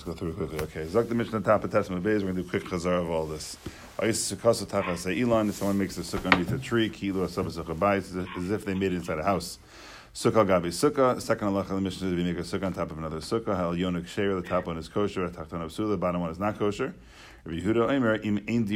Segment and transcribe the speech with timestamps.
[0.00, 0.60] Let's go through quickly.
[0.60, 2.22] Okay, Zak the Mishnah top of tes amud Beis.
[2.22, 3.58] We're going to do a quick chazar of all this.
[3.98, 5.50] I used to Ayis Sukkasa Tachas Elon.
[5.50, 9.18] If someone makes a sukkah underneath a tree, Kilo as if they made it inside
[9.18, 9.58] a house.
[10.14, 11.20] Sukkah Gabi Sukkah.
[11.20, 13.54] Second halacha the Mishnah is to make a sukkah on top of another sukkah.
[13.54, 14.40] Hal Yonik Sheir.
[14.40, 15.28] The top one is kosher.
[15.28, 15.90] Tachton Absula.
[15.90, 16.94] The bottom one is not kosher.
[17.44, 18.64] Rabbi Yehuda Omer im ein.
[18.64, 18.72] Rabbi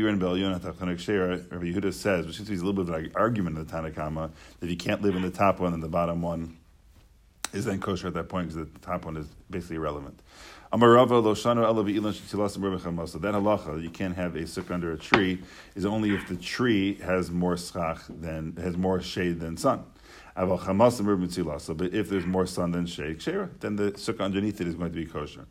[1.65, 3.91] Yehuda says, which seems to be a little bit of an argument in the Tanna
[3.91, 4.31] Kamma,
[4.61, 6.59] that you can't live in the top one and the bottom one
[7.55, 10.21] is then kosher at that point because the top one is basically irrelevant.
[10.75, 10.81] That
[13.35, 15.41] halacha you can't have a sukkah under a tree
[15.77, 19.85] is only if the tree has more schach than has more shade than sun.
[20.35, 20.65] But
[21.95, 25.07] if there's more sun than shade, then the sukkah underneath it is going to be
[25.07, 25.47] kosher.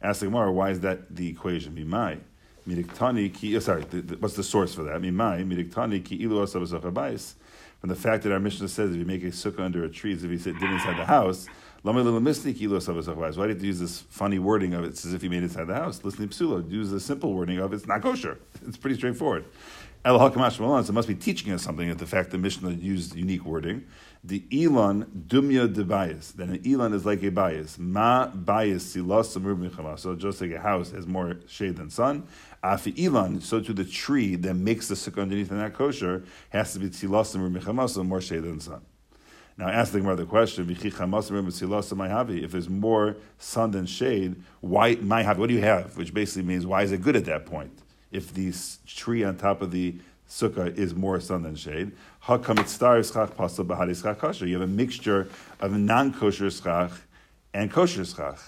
[0.00, 1.74] Ask the Gemara, why is that the equation?
[1.74, 2.20] Mimai.
[2.68, 5.00] Midiktani ki, uh, sorry, the, the, what's the source for that?
[5.00, 9.28] Mimai, midiktani ki ilu From the fact that our Mishnah says if you make a
[9.28, 11.48] sukkah under a tree, as if you sit did inside the house,
[11.82, 14.88] why did you use this funny wording of it?
[14.88, 16.00] It's as if he made it inside the house.
[16.02, 16.68] Oh, Listen to Psula.
[16.70, 18.38] Use the simple wording of it's not kosher.
[18.66, 19.44] It's pretty straightforward.
[20.04, 22.70] El Hakamash Malan, so it must be teaching us something at the fact that Mishnah
[22.70, 23.84] used unique wording.
[24.24, 26.32] The Elon dumya de bias.
[26.32, 27.78] Then an Elon is like a bias.
[27.78, 32.26] Ma bias silas So just like a house has more shade than sun.
[32.64, 36.72] Afi Elon, so to the tree that makes the sukkah underneath and not kosher has
[36.72, 38.82] to be silas so more shade than sun.
[39.58, 45.48] Now, ask the Gemara the question: If there's more sun than shade, why my What
[45.48, 45.96] do you have?
[45.96, 47.76] Which basically means why is it good at that point?
[48.12, 48.54] If the
[48.86, 49.96] tree on top of the
[50.30, 53.10] sukkah is more sun than shade, how come it's stars?
[53.10, 56.92] you have a mixture of non-kosher schach
[57.52, 58.38] and kosher schach.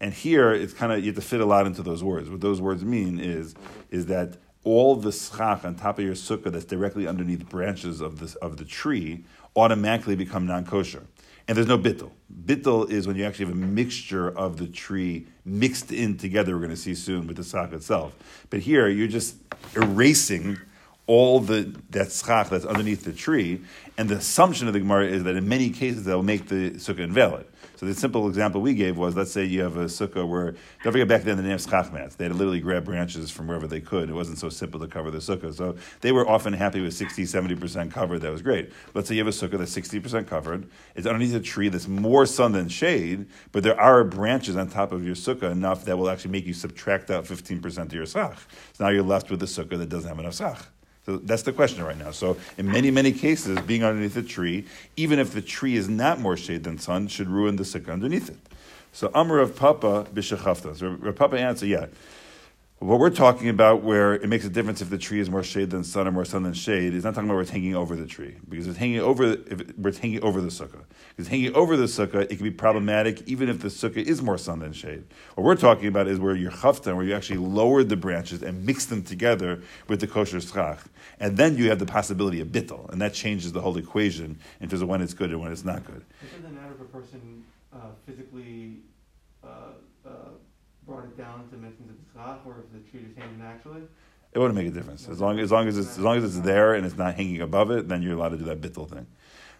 [0.00, 2.30] And here, it's kind of you have to fit a lot into those words.
[2.30, 3.54] What those words mean is
[3.90, 8.18] is that all the schach on top of your sukkah that's directly underneath branches of
[8.18, 9.24] this of the tree
[9.56, 11.02] automatically become non-kosher.
[11.46, 12.10] And there's no bittel.
[12.44, 16.54] Bittel is when you actually have a mixture of the tree mixed in together.
[16.54, 18.14] We're going to see soon with the schach itself.
[18.50, 19.36] But here, you're just
[19.74, 20.58] erasing
[21.06, 23.62] all the that schach that's underneath the tree,
[23.96, 26.72] and the assumption of the Gemara is that in many cases that will make the
[26.72, 27.46] sukkah invalid.
[27.78, 30.92] So the simple example we gave was, let's say you have a sukkah where, don't
[30.92, 32.16] forget back then they didn't have mats.
[32.16, 34.10] They had to literally grab branches from wherever they could.
[34.10, 35.54] It wasn't so simple to cover the sukkah.
[35.54, 38.22] So they were often happy with 60, 70% covered.
[38.22, 38.72] That was great.
[38.94, 40.68] Let's say you have a sukkah that's 60% covered.
[40.96, 44.90] It's underneath a tree that's more sun than shade, but there are branches on top
[44.90, 48.38] of your sukkah enough that will actually make you subtract out 15% of your schach.
[48.72, 50.66] So now you're left with a sukkah that doesn't have enough schach.
[51.08, 52.10] So that's the question right now.
[52.10, 54.66] So in many, many cases, being underneath a tree,
[54.98, 58.28] even if the tree is not more shade than sun, should ruin the sukkah underneath
[58.28, 58.36] it.
[58.92, 60.76] So Amr Rav Papa b'shechafta.
[60.76, 61.86] So Rav Papa answer, yeah.
[62.80, 65.70] What we're talking about, where it makes a difference if the tree is more shade
[65.70, 67.96] than sun or more sun than shade, is not talking about where it's hanging over
[67.96, 69.32] the tree because it's hanging over.
[69.32, 73.26] If it's hanging over the sukkah, because hanging over the sukkah, it can be problematic
[73.26, 75.02] even if the sukkah is more sun than shade.
[75.34, 78.64] What we're talking about is where you're chaftan, where you actually lowered the branches and
[78.64, 80.78] mixed them together with the kosher schach,
[81.18, 84.68] and then you have the possibility of bittel, and that changes the whole equation in
[84.68, 86.04] terms of when it's good and when it's not good.
[86.32, 87.44] Doesn't matter if a person
[87.74, 88.76] uh, physically
[89.42, 89.48] uh,
[90.06, 90.10] uh,
[90.88, 93.82] brought it down to mention the schach, or if the tree is hanging naturally?
[94.32, 96.40] It wouldn't make a difference as long as long as it's as long as it's
[96.40, 97.88] there and it's not hanging above it.
[97.88, 99.06] Then you're allowed to do that bittel thing.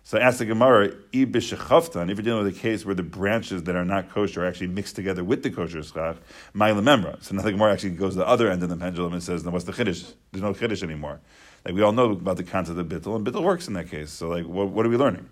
[0.04, 3.84] So ask the Gemara, if you're dealing with a case where the branches that are
[3.84, 6.16] not kosher are actually mixed together with the kosher schach,
[6.54, 7.22] ma'ila memra.
[7.22, 9.44] So now the Gemara actually goes to the other end of the pendulum and says,
[9.44, 10.14] no, what's the chiddush?
[10.32, 11.20] There's no chiddush anymore.
[11.64, 14.10] Like we all know about the concept of bittel, and bittel works in that case.
[14.10, 15.28] So like, what, what are we learning?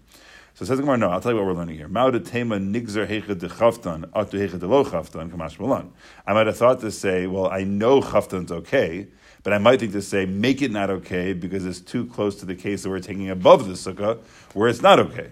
[0.56, 1.86] So it says Gemara, no, I'll tell you what we're learning here.
[1.86, 5.92] Ma'uda tema nigzer hechad de chaftan, atu hechad de lo chaftan, kamash malan.
[6.26, 9.06] I might have thought to say, well, I know chaftan's okay,
[9.42, 12.46] but I might think to say, make it not okay because it's too close to
[12.46, 14.18] the case that we're taking above the sukkah,
[14.54, 15.28] where it's not okay.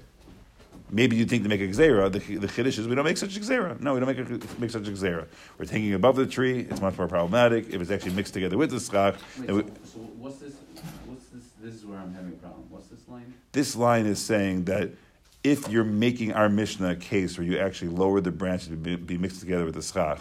[0.91, 2.13] Maybe you think to make a gzera.
[2.13, 3.81] The, the chiddush is we don't make such a gzera.
[3.81, 5.27] No, we don't make, a, make such a gzera.
[5.57, 6.67] We're taking above the tree.
[6.69, 7.71] It's much more problematic.
[7.71, 9.15] If it's actually mixed together with the schach.
[9.39, 10.53] Wait, so, so, what's this?
[11.07, 11.45] What's this?
[11.63, 12.67] This is where I'm having a problem.
[12.69, 13.33] What's this line?
[13.53, 14.91] This line is saying that
[15.45, 18.97] if you're making our Mishnah a case where you actually lower the branches to be,
[18.97, 20.21] be mixed together with the schach,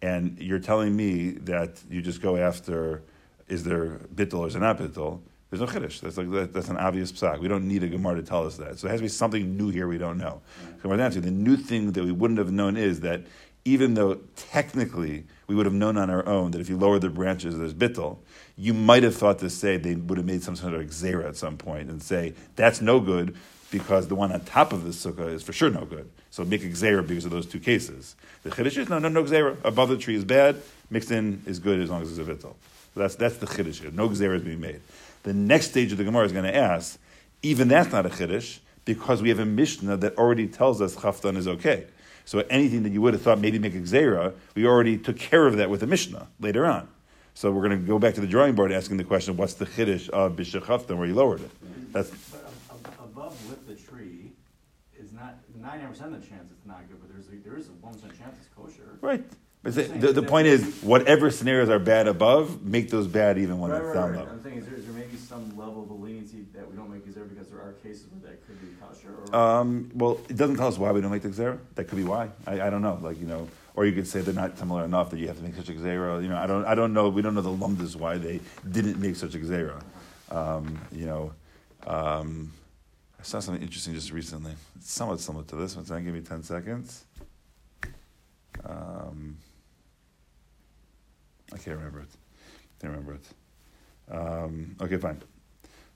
[0.00, 3.02] and you're telling me that you just go after
[3.46, 6.00] is there bittel or is it not bittel, there's no chiddush.
[6.00, 7.40] That's like that, that's an obvious psak.
[7.40, 8.78] We don't need a gemara to tell us that.
[8.78, 10.42] So it has to be something new here we don't know.
[10.82, 13.22] So the new thing that we wouldn't have known is that
[13.64, 17.08] even though technically we would have known on our own that if you lower the
[17.10, 18.18] branches there's bittel,
[18.56, 21.36] you might have thought to say they would have made some sort of gzera at
[21.36, 23.34] some point and say that's no good
[23.70, 26.08] because the one on top of the sukkah is for sure no good.
[26.30, 28.16] So make a gzera because of those two cases.
[28.42, 29.56] The chiddush is no, no, no gzera.
[29.64, 30.60] Above the tree is bad.
[30.90, 32.54] Mixed in is good as long as it's a bittel.
[32.94, 33.92] So that's that's the chiddush.
[33.92, 34.80] No gzera is being made.
[35.22, 36.98] The next stage of the Gemara is going to ask,
[37.42, 41.36] even that's not a chiddush because we have a mishnah that already tells us chaftan
[41.36, 41.84] is okay.
[42.24, 45.46] So anything that you would have thought maybe make a gzera, we already took care
[45.46, 46.86] of that with a Mishnah later on.
[47.32, 49.64] So we're going to go back to the drawing board asking the question, what's the
[49.64, 51.50] chiddush of b'shechaftan where you lowered it?
[51.92, 52.10] That's
[55.68, 58.36] 99% of the chance it's not good, but there's a, there is a 1% chance
[58.38, 58.98] it's kosher.
[59.00, 59.24] Right.
[59.62, 63.58] But the, the, the point is, whatever scenarios are bad above, make those bad even
[63.58, 64.28] when right, it's down right, right.
[64.28, 67.04] I'm saying, is there, is there maybe some level of leniency that we don't make
[67.06, 69.36] Xer because there are cases where that could be kosher?
[69.36, 71.58] Um, well, it doesn't tell us why we don't make the Xer.
[71.74, 72.30] That could be why.
[72.46, 72.98] I, I don't know.
[73.02, 75.42] Like, you know, or you could say they're not similar enough that you have to
[75.42, 76.22] make such a gzera.
[76.22, 77.08] You know, I don't, I don't know.
[77.08, 78.40] We don't know the lumdas why they
[78.70, 79.82] didn't make such a gzera.
[80.30, 81.32] Um, you know,
[81.86, 82.52] um,
[83.18, 84.52] I saw something interesting just recently.
[84.76, 85.84] It's somewhat similar to this one.
[85.84, 87.04] So give me ten seconds.
[88.64, 89.36] Um,
[91.52, 92.08] I can't remember it.
[92.80, 94.14] Can't remember it.
[94.14, 95.20] Um, okay, fine.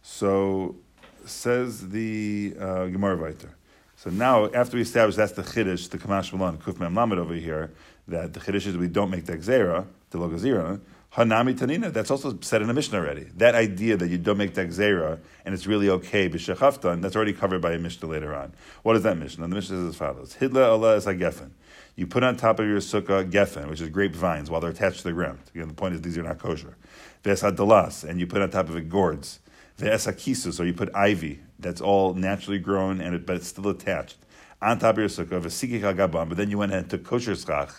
[0.03, 0.77] So
[1.25, 3.51] says the uh, Gemara Viter.
[3.97, 7.35] So now, after we establish that's the Chiddush, the Kamash Malon, Kuf Mem Lamed over
[7.35, 7.71] here,
[8.09, 10.81] that the Chiddush is we don't make the gzera, the Logazira,
[11.17, 13.25] Hanami Tanina, that's also said in the Mishnah already.
[13.37, 17.61] That idea that you don't make gzera and it's really okay, B'Shechaftan, that's already covered
[17.61, 18.55] by a Mishnah later on.
[18.83, 19.47] What is that Mishnah?
[19.47, 21.51] The Mishnah says as follows Hidla Allah is a Geffen.
[21.97, 25.05] You put on top of your sukkah geffen, which is grapevines, while they're attached to
[25.05, 25.41] the ground.
[25.55, 26.77] Again, the point is these are not kosher.
[27.23, 29.41] Vesadalas, and you put on top of it gourds.
[29.79, 34.17] Vesakisus, or you put ivy that's all naturally grown and it, but it's still attached
[34.63, 35.43] on top of your sukkah.
[35.43, 37.71] Vesikik agabam, but then you went ahead and took kosher schach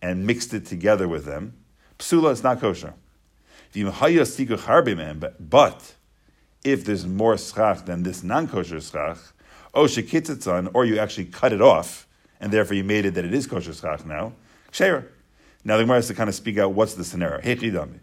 [0.00, 1.54] and mixed it together with them.
[1.98, 2.94] Psula is not kosher.
[5.40, 5.94] But,
[6.64, 9.18] if there's more schach than this non-kosher schach,
[9.74, 9.86] oh
[10.74, 12.06] or you actually cut it off,
[12.40, 14.32] and therefore you made it that it is kosher schach now,
[14.72, 15.06] ksher.
[15.64, 17.40] Now the Gemara has to kind of speak out what's the scenario.
[17.42, 17.98] If you tell, me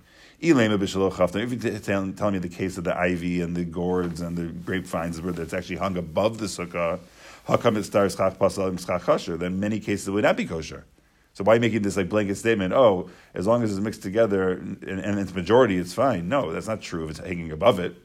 [2.40, 5.98] the case of the ivy and the gourds and the grapevines where it's actually hung
[5.98, 7.00] above the sukkah,
[7.46, 9.38] how come it stars schach pasal and schach kosher?
[9.38, 10.86] Then many cases it would not be kosher.
[11.34, 12.74] So why are you making this like blanket statement?
[12.74, 16.30] Oh, as long as it's mixed together and, and it's majority, it's fine.
[16.30, 17.96] No, that's not true if it's hanging above it.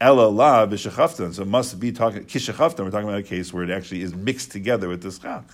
[0.00, 0.68] Ella la.
[0.76, 2.84] So it must be talking kishechaftan.
[2.84, 5.50] We're talking about a case where it actually is mixed together with the schach.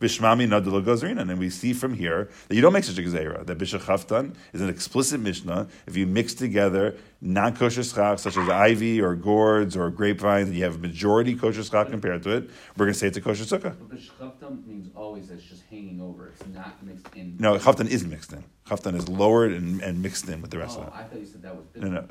[0.00, 1.20] Bishmami nadula gozrina.
[1.20, 3.44] And we see from here that you don't make such a gzeira.
[3.46, 5.68] That bishachaftan is an explicit mishnah.
[5.86, 10.64] If you mix together non-kosher schach, such as ivy or gourds or grapevines, and you
[10.64, 13.74] have majority kosher schach compared to it, we're going to say it's a kosher sukkah.
[13.88, 16.28] But b'shchaftam means always it's just hanging over.
[16.28, 17.36] It's not mixed in.
[17.38, 18.44] No, chaftan is mixed in.
[18.68, 20.92] Chaftan is lowered and, and mixed in with the rest Oh, of it.
[20.94, 21.64] Oh, I thought you said that was.
[21.74, 22.06] No, no.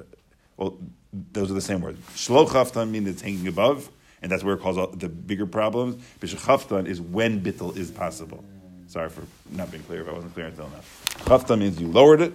[0.58, 0.78] Well,
[1.34, 2.00] those are the same words.
[2.16, 3.90] Shlo chaftan means it's hanging above,
[4.26, 6.04] and that's where it causes the bigger problems.
[6.20, 8.44] Bishachaftan is when bittel is possible.
[8.88, 10.80] Sorry for not being clear if I wasn't clear until now.
[11.26, 12.34] Chaftan means you lowered it,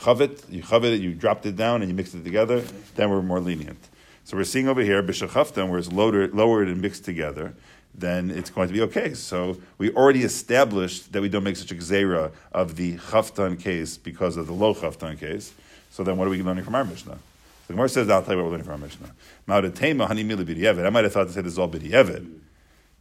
[0.00, 2.64] chavet, you chavet it, you dropped it down, and you mixed it together.
[2.96, 3.78] Then we're more lenient.
[4.24, 7.54] So we're seeing over here bishachaftan, where it's lowered, lowered and mixed together.
[7.94, 9.14] Then it's going to be okay.
[9.14, 13.96] So we already established that we don't make such a gzera of the chaftan case
[13.96, 15.54] because of the low chaftan case.
[15.92, 17.18] So then what are we learning from our Mishnah?
[17.66, 19.14] The Gemara says, I'll tell you what we're learning from our Mishnah.
[19.46, 20.84] Now, Ma'odatema hani mili b'di'evet.
[20.86, 22.40] I might have thought to say this is all b'di'evet.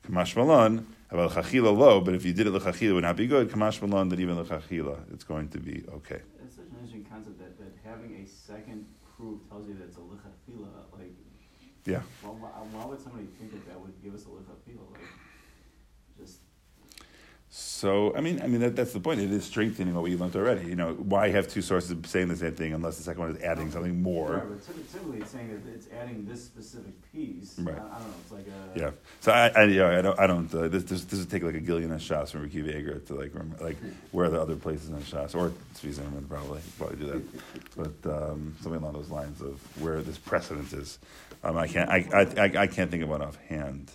[0.08, 3.28] Kamash malon, about chachila low, but if you did it l'chachila, it would not be
[3.28, 3.50] good.
[3.50, 6.22] Kamash malon, that even l'chachila, it's going to be okay.
[6.44, 8.86] It's such an interesting concept that, that having a second
[9.18, 11.12] proof tells you that it's a lichatchila, like,
[11.86, 12.02] Yeah.
[12.22, 15.02] why, why, why would somebody think that that would give us a lichatchila, like,
[16.18, 16.40] just,
[17.56, 19.20] So I mean, I mean that, that's the point.
[19.20, 20.68] It is strengthening what we learned already.
[20.68, 23.44] You know, why have two sources saying the same thing unless the second one is
[23.44, 24.38] adding something more?
[24.38, 27.60] Right, but typically, it's saying that it's adding this specific piece.
[27.60, 27.76] Right.
[27.76, 28.80] I, I don't know, it's like a.
[28.80, 28.92] Yeah.
[29.20, 30.52] So I, I, yeah, I don't, I don't.
[30.52, 33.14] Uh, this, this, this would take like a Gilyon HaShas from Reb Akiva Eiger to
[33.14, 33.78] like, rem- like
[34.12, 38.56] where are the other places in Shas, or Zimmerman probably probably do that, but um,
[38.62, 40.98] something along those lines of where this precedence is.
[41.44, 43.92] Um, I can't, I, I, I, I can't think of one offhand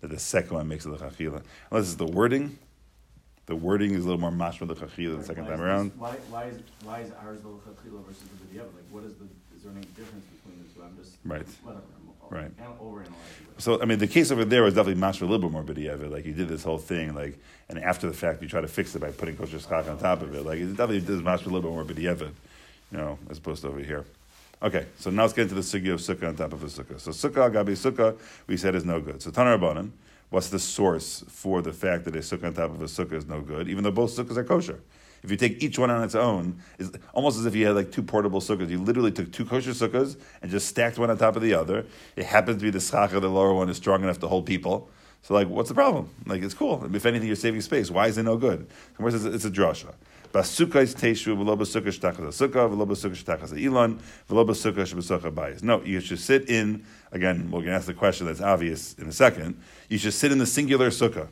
[0.00, 2.58] that the second one makes it the chachila, unless it's the wording.
[3.50, 5.90] The wording is a little more mashma the chachila the second Why time around.
[5.90, 8.72] this- Why, why is, why is ours the lichatchila versus the b'diavad?
[8.76, 9.24] Like, what is the,
[9.56, 10.84] is there any difference between the two?
[10.84, 11.44] I'm just, Right.
[11.64, 11.82] whatever,
[12.30, 12.52] I'm Right.
[12.80, 13.58] Overanalyzing.
[13.58, 16.12] So I mean, the case over there was definitely mashma a little bit more b'diavad.
[16.12, 18.94] Like you did this whole thing, like, and after the fact, you try to fix
[18.94, 20.46] it by putting kosher schach on top of it.
[20.46, 22.30] Like it definitely does mashma a little bit more b'diavad,
[22.92, 24.04] you know, as opposed to over here.
[24.62, 27.00] Okay, so now let's get into the sugya of sukkah on top of a sukkah.
[27.00, 28.16] So sukkah gabi sukkah,
[28.46, 29.20] we said is no good.
[29.20, 29.90] So tanar rabbanan,
[30.30, 33.26] what's the source for the fact that a sukkah on top of a sukkah is
[33.26, 34.80] no good, even though both sukkahs are kosher?
[35.22, 37.92] If you take each one on its own, it's almost as if you had like
[37.92, 38.70] two portable sukkahs.
[38.70, 41.84] You literally took two kosher sukkahs and just stacked one on top of the other.
[42.16, 44.46] It happens to be the schach of the lower one is strong enough to hold
[44.46, 44.88] people.
[45.22, 46.08] So like, what's the problem?
[46.24, 46.88] Like, it's cool.
[46.94, 47.90] If anything, you're saving space.
[47.90, 48.66] Why is it no good?
[48.98, 49.92] It's a drasha.
[50.32, 55.62] Basukah is teshu v'lo shtachas sukkah v'lo shtachas ilan v'lo basukah bayis.
[55.64, 56.84] No, you should sit in.
[57.10, 59.60] Again, we're going to ask the question that's obvious in a second.
[59.88, 61.28] You should sit in the singular sukkah.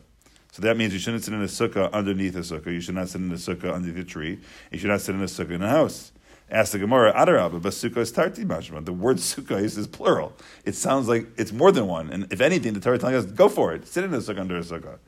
[0.50, 2.72] So that means you shouldn't sit in a sukkah underneath a sukkah.
[2.72, 4.40] You should not sit in a sukkah underneath a tree.
[4.72, 6.10] You should not sit in a sukkah in a house.
[6.50, 8.84] Ask the Gemara, Adarabba, but sukkah is tarti mashma.
[8.84, 10.32] The word sukkah is, is plural.
[10.64, 12.10] It sounds like it's more than one.
[12.10, 13.86] And if anything, the Torah is telling us, go for it.
[13.86, 14.98] Sit in a sukkah under a sukkah.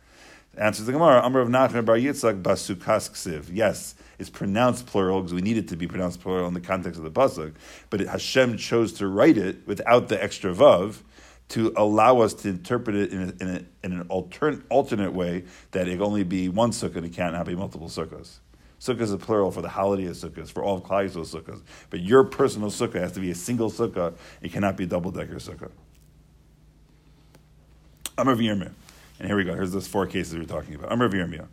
[0.56, 3.46] Answers the Gemara, Amr Rav Nachman bar Yitzchak basukas ksiv.
[3.52, 6.98] Yes, it's pronounced plural because we need it to be pronounced plural in the context
[6.98, 7.54] of the pasuk.
[7.88, 11.02] But it, Hashem chose to write it without the extra vav
[11.50, 15.44] to allow us to interpret it in, a, in, a, in an alternate, alternate way
[15.70, 18.38] that it only be one sukkah and it can't not be multiple sukkahs.
[18.80, 21.62] Sukkah is a plural for the holiday of sukkahs, for all of sukkahs.
[21.90, 24.14] But your personal sukkah has to be a single sukkah.
[24.42, 25.70] It cannot be a double decker sukkah.
[28.18, 28.72] Amar v'yirmiyah.
[29.20, 29.54] And here we go.
[29.54, 30.90] Here's those four cases we're talking about.
[30.90, 31.46] Amar v'yirmiyah.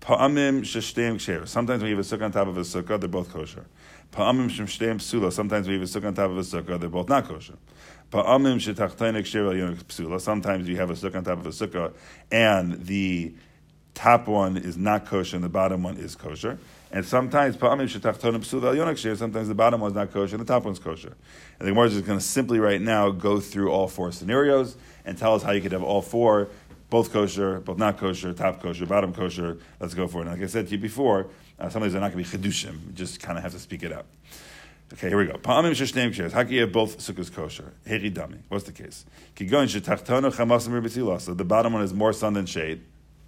[0.00, 1.46] Pa'amim ksher.
[1.46, 3.64] Sometimes you have a sukkah on top of a sukkah, they're both kosher.
[4.10, 5.32] Pa'amim psula.
[5.32, 7.54] Sometimes you have a sukkah on top of a sukkah, they're both not kosher.
[8.10, 10.20] Pa'amim ksher psula.
[10.20, 11.94] Sometimes you have a sukkah on top of a sukkah,
[12.32, 13.32] and the
[13.94, 16.58] top one is not kosher and the bottom one is kosher.
[16.90, 19.16] And sometimes pa'amim shetachtonim psula al ksher.
[19.16, 21.16] Sometimes the bottom one's not kosher and the top one's kosher.
[21.58, 25.16] And the Gemara is going to simply right now go through all four scenarios and
[25.16, 26.48] tell us how you could have all four
[26.94, 29.58] both kosher, both not kosher, top kosher, bottom kosher.
[29.80, 30.28] Let's go for it.
[30.28, 31.26] And like I said to you before,
[31.58, 32.86] uh, some of these are not going to be chedushim.
[32.86, 34.06] You just kind of have to speak it out.
[34.92, 35.32] Okay, here we go.
[35.32, 36.30] Pa'amim sheshneim ksheres.
[36.30, 37.72] How can you have both sukkahs kosher?
[37.84, 38.38] Heri dami.
[38.48, 39.06] What's the case?
[39.34, 41.36] Kigon chamasim.
[41.36, 42.80] The bottom one has more sun than shade.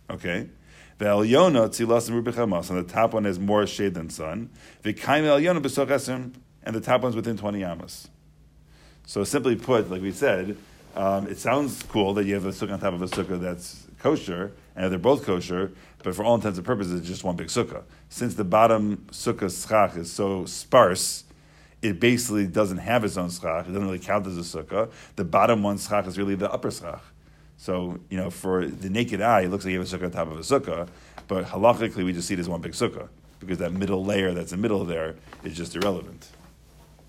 [0.09, 0.49] Okay.
[1.01, 2.71] Ve'elyona tzilasim rubichamas.
[2.71, 4.49] And the top one has more shade than sun.
[4.85, 6.35] Ve'kaim elyona b'sochesim.
[6.63, 8.07] And the top one's within 20 amas.
[9.07, 10.57] So simply put, like we said,
[10.97, 13.87] um, it sounds cool that you have a sukkah on top of a sukkah that's
[13.99, 15.73] kosher, and they're both kosher,
[16.03, 17.83] but for all intents and purposes, it's just one big sukkah.
[18.09, 21.25] Since the bottom sukkah schach is so sparse,
[21.83, 23.67] it basically doesn't have its own schach.
[23.67, 24.91] It doesn't really count as a sukkah.
[25.17, 27.03] The bottom one schach is really the upper schach.
[27.59, 30.11] So, you know, for the naked eye, it looks like you have a sukkah on
[30.11, 30.89] top of a sukkah,
[31.29, 33.09] but halachically, we just see it as one big sukkah,
[33.41, 36.29] because that middle layer that's in the middle there is just irrelevant.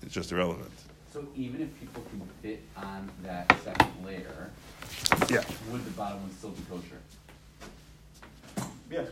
[0.02, 0.72] It's just irrelevant.
[1.18, 4.50] So even if people can fit on that second layer,
[5.28, 5.42] Yeah.
[5.68, 7.00] would the bottom one still be kosher?
[8.88, 9.02] Yeah,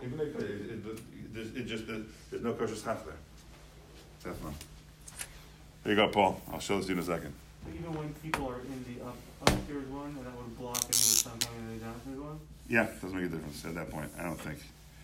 [0.00, 3.14] even if it, it, it, it just there's no kosher schach there.
[4.22, 4.54] That's fine.
[5.82, 6.40] There you go, Paul.
[6.52, 7.34] I'll show this to you in a second.
[7.64, 10.86] But even when people are in the up, upstairs one, and that would block any
[10.86, 12.38] of the sun coming in the downstairs one?
[12.68, 14.12] Yeah, doesn't make a difference at that point.
[14.16, 14.60] I don't think.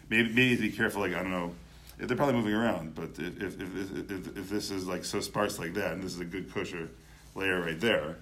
[0.08, 1.00] Maybe maybe to be careful.
[1.00, 1.52] Like I don't know.
[1.98, 5.58] They're probably moving around, but if if, if, if, if this is like so sparse
[5.58, 6.88] like that, and this is a good kosher
[7.34, 8.16] layer right there,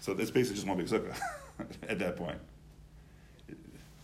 [0.00, 1.16] so it's basically just one big sukkah
[1.88, 2.38] at that point.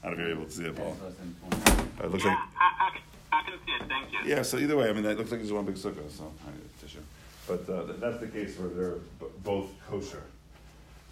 [0.03, 0.97] I don't know if you're able to see it, Paul.
[1.03, 1.37] That's less than
[1.75, 2.05] twenty.
[2.05, 3.89] It looks yeah, like I, I, can- see it.
[3.89, 4.19] Thank you.
[4.25, 6.51] Yeah, so either way, I mean, that looks like it's one big sukkah, so, I
[6.53, 7.01] need a tissue.
[7.47, 10.23] But uh, that's the case where they're b- both kosher.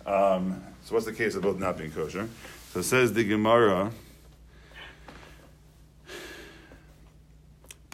[0.07, 2.29] Um, so what's the case of both not being kosher?
[2.73, 3.91] So it says the Gemara,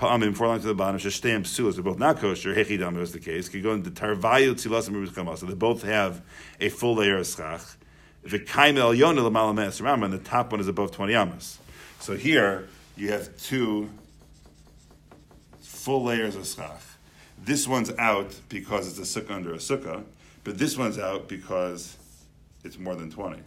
[0.02, 3.20] Pa'amim, four lines to the bottom, Sheshteim Psulas, they're both not kosher, Hechidam is the
[3.20, 3.48] case.
[3.48, 5.38] Could go into Tarvayu, Tzilas, and Rubis.
[5.38, 6.22] So they both have
[6.58, 7.60] a full layer of schach.
[8.24, 11.60] The Kaim El Me'es Rama, and the top one is above 20 amas.
[12.00, 13.90] So here, you have two
[15.60, 16.82] full layers of schach.
[17.38, 20.02] This one's out because it's a sukkah under a sukkah,
[20.42, 21.96] but this one's out because
[22.64, 23.40] it's more than 20.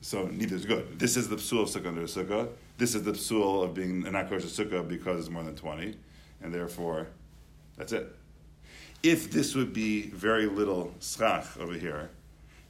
[0.00, 0.96] So neither is good.
[1.00, 2.48] This is the psul of sukkah under a sukkah.
[2.78, 5.96] This is the psul of being an not kosher sukkah because it's more than 20,
[6.42, 7.08] and therefore,
[7.76, 8.14] that's it.
[9.02, 12.10] If this would be very little schach over here,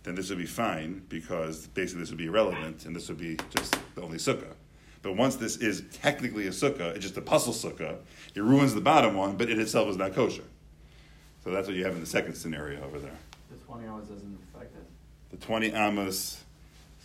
[0.04, 3.36] then this would be fine because basically this would be irrelevant and this would be
[3.50, 4.52] just the only sukkah.
[5.02, 7.96] But once this is technically a sukkah, it's just a pasul sukkah,
[8.34, 10.44] it ruins the bottom one, but it itself is not kosher.
[11.42, 13.16] So that's what you have in the second scenario over there.
[13.50, 14.86] The twenty hours doesn't affect it.
[15.30, 16.44] The 20 amas,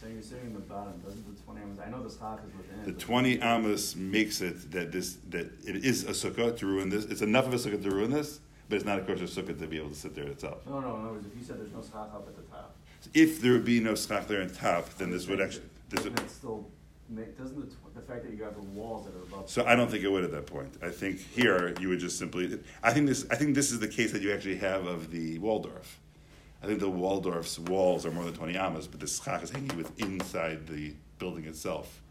[0.01, 2.55] So you're saying in the bottom, doesn't the twenty hours, I know the schach is
[2.57, 6.89] within the 20 amas makes it that this that it is a sukkah to ruin
[6.89, 7.05] this.
[7.05, 9.67] It's enough of a sukkah to ruin this, but it's not a kosher sukkah to
[9.67, 10.65] be able to sit there itself.
[10.65, 12.75] No, no, in other words, if you said there's no schach up at the top.
[13.13, 16.15] If there would be no schach there on top, then this would actually this would,
[16.15, 16.67] Doesn't it still
[17.07, 19.51] make, doesn't the, tw- the fact that you have the walls that are above.
[19.51, 20.77] So I don't think it would at that point.
[20.81, 22.59] I think here you would just simply.
[22.81, 23.27] I think this.
[23.29, 25.99] I think this is the case that you actually have of the Waldorf.
[26.63, 29.75] I think the Waldorf's walls are more than twenty amas, but the schach is hanging
[29.75, 32.01] with inside the building itself,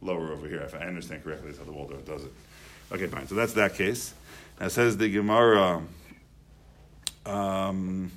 [0.00, 0.60] lower over here.
[0.60, 2.32] If I understand correctly, that's how the Waldorf does it.
[2.92, 3.26] Okay, fine.
[3.26, 4.14] So that's that case.
[4.60, 5.82] Now says the Gemara.
[7.24, 8.12] Um,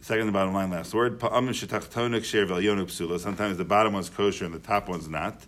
[0.00, 1.20] Second, the bottom line, last word.
[1.20, 1.58] Sometimes
[3.58, 5.40] the bottom one's kosher and the top one's not.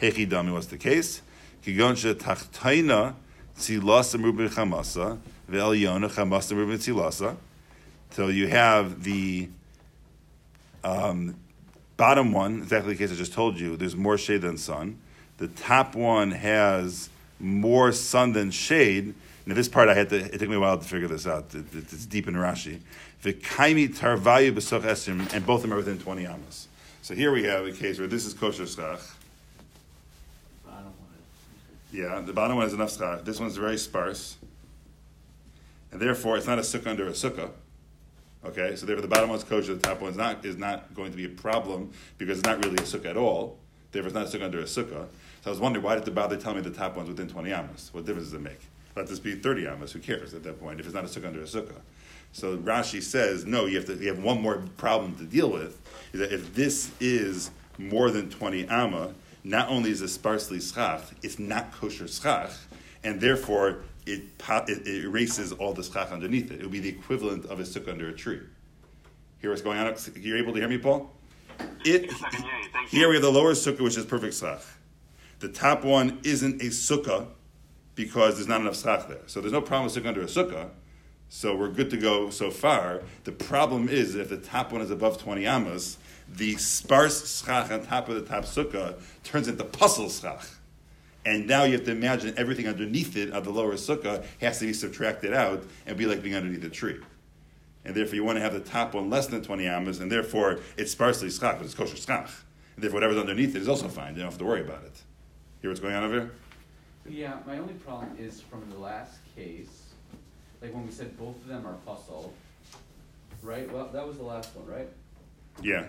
[0.00, 1.20] Hechi dami, what's the case?
[1.62, 3.14] Kigon shetachtoina
[3.58, 5.18] tzilasa merubin chamasa
[5.50, 7.36] v'elyonu chamasa merubin.
[8.10, 9.48] So you have the
[10.84, 11.36] um,
[11.96, 14.98] bottom one, exactly the case I just told you, there's more shade than sun.
[15.38, 19.14] The top one has more sun than shade.
[19.44, 21.54] Now, this part I had to, it took me a while to figure this out.
[21.54, 22.80] It- it- it's deep in Rashi.
[23.22, 26.68] The kaimi tarvayu b'soch esim, and both of them are within 20 amas.
[27.02, 29.00] So here we have a case where this is kosher schach.
[31.92, 33.24] Yeah, the bottom one is enough schach.
[33.24, 34.36] This one's very sparse.
[35.92, 37.50] And therefore, it's not a sukkah under a sukkah.
[38.46, 41.16] Okay, so therefore the bottom one's kosher, the top one's not, is not going to
[41.16, 43.58] be a problem because it's not really a sukkah at all.
[43.90, 45.06] Therefore, it's not a sukkah under a sukkah.
[45.42, 47.52] So I was wondering, why did the bother tell me the top one's within 20
[47.52, 47.90] amas?
[47.92, 48.60] What difference does it make?
[48.94, 51.26] Let this be 30 amas, who cares at that point if it's not a sukkah
[51.26, 51.80] under a sukkah?
[52.32, 55.80] So Rashi says, no, you have to, you have one more problem to deal with,
[56.12, 59.12] is that if this is more than 20 amma,
[59.42, 62.50] not only is it sparsely schach, it's not kosher schach,
[63.02, 66.60] and therefore it, po- it, it erases all the schach underneath it.
[66.60, 68.40] It would be the equivalent of a sukkah under a tree.
[69.38, 69.94] Hear what's going on?
[70.16, 71.12] You're able to hear me, Paul?
[71.84, 72.68] It, Yes, I can hear you.
[72.72, 72.98] Thank you.
[73.00, 74.62] here we have the lower sukkah, which is perfect schach.
[75.40, 77.26] The top one isn't a sukkah
[77.94, 79.20] because there's not enough schach there.
[79.26, 80.70] So there's no problem with sukkah under a sukkah.
[81.28, 83.02] So we're good to go so far.
[83.24, 85.98] The problem is that if the top one is above 20 amas,
[86.28, 88.94] the sparse schach on top of the top sukkah
[89.24, 90.46] turns into pasul schach.
[91.26, 94.66] And now you have to imagine everything underneath it of the lower sukkah has to
[94.66, 97.00] be subtracted out and be like being underneath a tree.
[97.84, 100.60] And therefore you want to have the top one less than 20 amas, and therefore
[100.76, 102.30] it's sparsely schach, but it's kosher schach.
[102.76, 104.14] And therefore whatever's underneath it is also fine.
[104.14, 105.02] You don't have to worry about it.
[105.62, 106.30] Hear what's going on over here?
[107.08, 109.82] Yeah, my only problem is from the last case,
[110.62, 112.32] like when we said both of them are pasul,
[113.42, 113.70] right?
[113.72, 114.88] Well, that was the last one, right?
[115.60, 115.86] Yeah.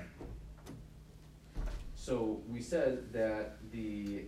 [1.95, 4.23] So we said that the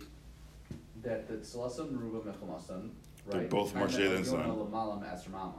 [1.02, 2.90] that the tzelasam ruba mechamasan,
[3.26, 3.50] They're right?
[3.50, 4.50] both more Kinda shade than yona sun.
[4.50, 5.58] lamalam asramama,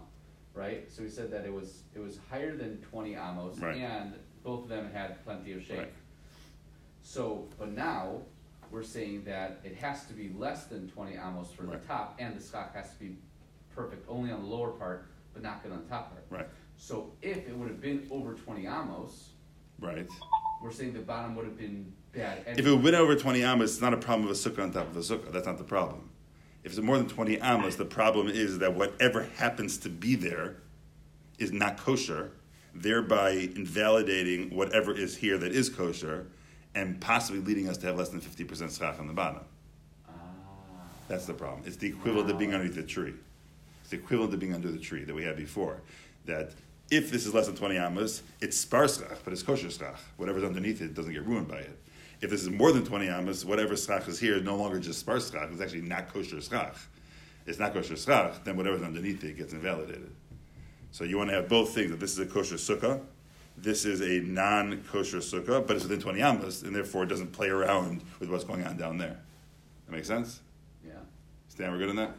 [0.53, 0.91] right?
[0.91, 3.77] So we said that it was it was higher than twenty amos, Right.
[3.77, 5.77] and both of them had plenty of shade.
[5.79, 5.93] Right.
[7.03, 8.21] So, but now
[8.71, 12.37] we're saying that it has to be less than twenty amos for the top, and
[12.39, 13.17] the schach has to be
[13.75, 16.25] perfect only on the lower part, but not good on the top part.
[16.29, 16.47] Right.
[16.77, 19.29] So if it would have been over twenty amos,
[19.79, 20.07] Right.
[20.61, 22.43] we're saying the bottom would have been bad.
[22.59, 24.89] If it went over 20 amas, it's not a problem of a sukkah on top
[24.89, 25.31] of a sukkah.
[25.31, 26.09] That's not the problem.
[26.63, 30.57] If it's more than 20 amas, the problem is that whatever happens to be there
[31.39, 32.31] is not kosher,
[32.75, 36.27] thereby invalidating whatever is here that is kosher,
[36.75, 39.41] and possibly leading us to have less than 50% schach on the bottom.
[40.07, 40.11] Ah.
[41.07, 41.63] That's the problem.
[41.65, 43.13] It's the equivalent of being underneath the tree.
[43.81, 45.81] It's the equivalent of being under the tree that we had before.
[46.25, 46.51] That
[46.91, 49.99] if this is less than 20 amas, it's sparse schach, but it's kosher schach.
[50.17, 51.77] Whatever's underneath it doesn't get ruined by it.
[52.21, 54.99] If this is more than 20 amas, whatever schach is here is no longer just
[54.99, 56.75] sparse schach, it's actually not kosher schach.
[57.47, 60.11] It's not kosher schach, then whatever's underneath it gets invalidated.
[60.91, 63.01] So you want to have both things, that this is a kosher sukkah,
[63.57, 67.49] this is a non-kosher sukkah, but it's within 20 amas, and therefore it doesn't play
[67.49, 69.17] around with what's going on down there.
[69.87, 70.41] That makes sense?
[70.85, 70.93] Yeah.
[71.49, 72.11] Stan, we're good on that?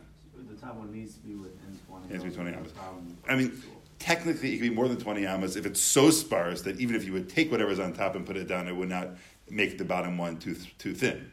[0.49, 2.09] The top one needs to be within twenty.
[2.09, 2.73] Needs to be 20 No hours.
[2.73, 3.17] problem.
[3.29, 3.63] I mean,
[3.99, 7.05] technically, it could be more than 20 amas if it's so sparse that even if
[7.05, 9.11] you would take whatever's on top and put it down, it would not
[9.53, 11.31] make the bottom one too, too thin.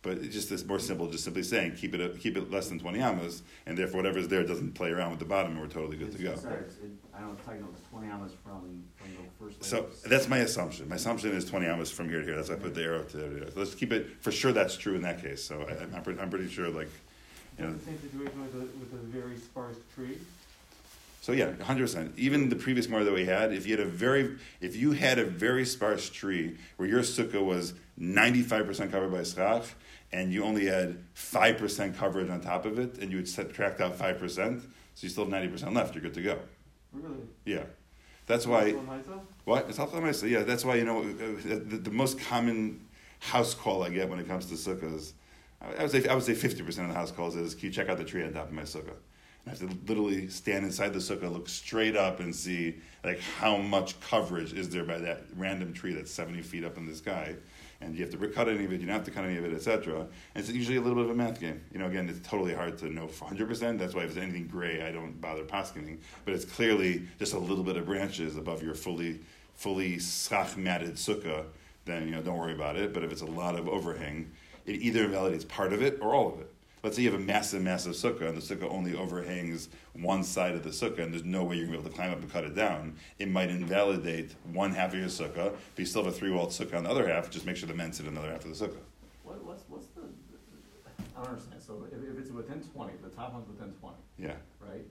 [0.00, 2.78] But it's just it's more simple, just simply saying keep it keep it less than
[2.78, 5.96] 20 amas, and therefore whatever's there doesn't play around with the bottom, and we're totally
[5.96, 6.28] good to go.
[6.30, 9.64] It's- Sorry, it's- it- I don't know, talking about twenty hours from, from the first.
[9.64, 10.02] So layers.
[10.02, 10.88] that's my assumption.
[10.88, 12.36] My assumption is 20 amas from here to here.
[12.36, 13.50] That's why I put the arrow to there.
[13.50, 15.42] So let's keep it, for sure that's true in that case.
[15.42, 16.88] So I, I'm, pretty, I'm pretty sure, like,
[17.58, 20.16] you know, The same situation with a, with a very sparse tree.
[21.20, 22.14] So yeah, hundred percent.
[22.16, 25.18] Even the previous more that we had, if you had a very, if you had
[25.18, 29.64] a very sparse tree where your sukkah was ninety five percent covered by schach,
[30.12, 33.80] and you only had five percent coverage on top of it, and you would subtract
[33.80, 34.62] out five percent,
[34.94, 35.94] so you still have ninety percent left.
[35.94, 36.38] You're good to go.
[36.92, 37.16] Really?
[37.44, 37.64] Yeah,
[38.26, 38.72] that's why.
[39.44, 39.68] What?
[39.68, 40.30] It's Halachah.
[40.30, 41.04] Yeah, that's why you know uh,
[41.44, 42.86] the, the most common
[43.18, 45.12] house call I get when it comes to sukkahs.
[45.60, 47.66] I I would say I would say fifty percent of the house calls is, "Can
[47.66, 48.94] you check out the tree on top of my sukkah?"
[49.48, 53.56] I have to literally stand inside the sukkah, look straight up, and see like how
[53.56, 57.34] much coverage is there by that random tree that's seventy feet up in the sky.
[57.80, 59.44] And you have to cut any of it, you don't have to cut any of
[59.44, 60.00] it, etc.
[60.00, 61.62] And it's usually a little bit of a math game.
[61.72, 63.78] You know, again, it's totally hard to know 100%.
[63.78, 65.98] That's why if there's anything gray, I don't bother poskening.
[66.24, 69.20] But it's clearly just a little bit of branches above your fully
[69.54, 71.44] fully schach matted sukkah,
[71.84, 72.92] then you know don't worry about it.
[72.92, 74.30] But if it's a lot of overhang,
[74.66, 76.47] it either invalidates part of it or all of it.
[76.82, 80.54] Let's say you have a massive, massive sukkah, and the sukkah only overhangs one side
[80.54, 82.20] of the sukkah, and there's no way you're going to be able to climb up
[82.20, 82.94] and cut it down.
[83.18, 86.76] It might invalidate one half of your sukkah, but you still have a three-walled sukkah
[86.76, 87.30] on the other half.
[87.30, 88.76] Just make sure the men sit on the other half of the sukkah.
[89.24, 90.02] What, what's, what's the,
[91.16, 94.34] I don't understand, so if, if it's within twenty, the top one's within twenty, Yeah,
[94.60, 94.86] right?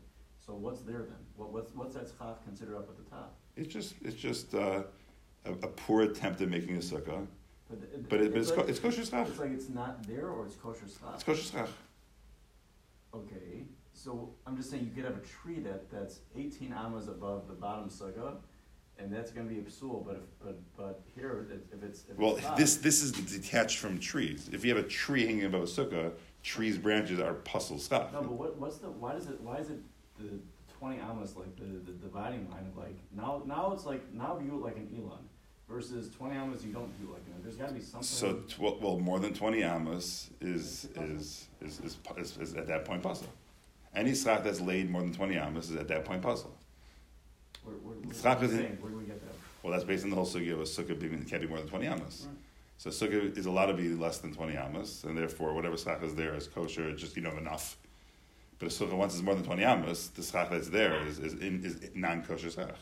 [0.46, 1.18] So what's there then?
[1.38, 3.34] What, what's, what's that schach considered up at the top?
[3.56, 4.84] it's just, it's just, uh,
[5.46, 7.26] a, a poor attempt at making a sukkah,
[7.70, 9.28] But, it, but, it, but it's, like, it's kosher schach.
[9.28, 11.16] It's like it's not there or it's kosher schach.
[11.16, 11.70] It's kosher schach.
[13.14, 17.48] Okay, so I'm just saying you could have a tree that, that's eighteen amas above
[17.48, 18.36] the bottom sukkah,
[19.00, 22.36] and that's gonna be a psul, but if, but, but here, if it's, if Well,
[22.36, 22.58] it's not.
[22.58, 24.50] this this is detached from trees.
[24.54, 26.12] If you have a tree hanging above a sukkah,
[26.44, 28.14] trees' branches are pasul schach.
[28.14, 29.80] No, but what, what's the, why does it, why is it
[30.20, 30.40] the
[30.80, 34.56] twenty amas like the, the dividing line of like, now, now it's like, now view
[34.56, 35.28] it like an elon,
[35.70, 37.44] versus twenty amas you don't view like that.
[37.44, 38.04] there's gotta be something.
[38.04, 42.86] So, tw- well, more than twenty amas is is is, is, is, is at that
[42.86, 43.28] point pasul.
[43.96, 46.52] Any schach that's laid more than twenty amas is at that point pasul.
[47.64, 48.12] Where, where, where,
[48.44, 49.36] is saying, where do we get that?
[49.62, 51.68] Well, that's based on the whole sugya of a sukkah being can't be more than
[51.68, 52.28] twenty amas.
[52.28, 52.38] Right.
[52.78, 56.16] So sukkah is allowed to be less than twenty amas, and therefore whatever schach is
[56.16, 56.94] there is kosher.
[56.96, 57.78] Just you know enough.
[58.60, 61.34] But a sukkah once it's more than twenty amas, the schach that's there is is,
[61.34, 62.76] in, is non kosher schach.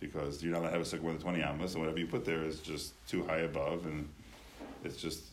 [0.00, 2.06] Because you're not allowed to have a sukkah with than twenty amas, and whatever you
[2.06, 4.08] put there is just too high above, and
[4.84, 5.24] it's just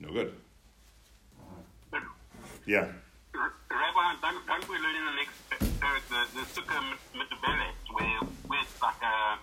[0.00, 0.32] no good.
[2.64, 2.86] Yeah.
[3.34, 5.34] Rabbi, don't, don't we learn in the next
[5.80, 6.80] parak the, the sukkah
[7.14, 9.38] mitaberet, where, where it's like a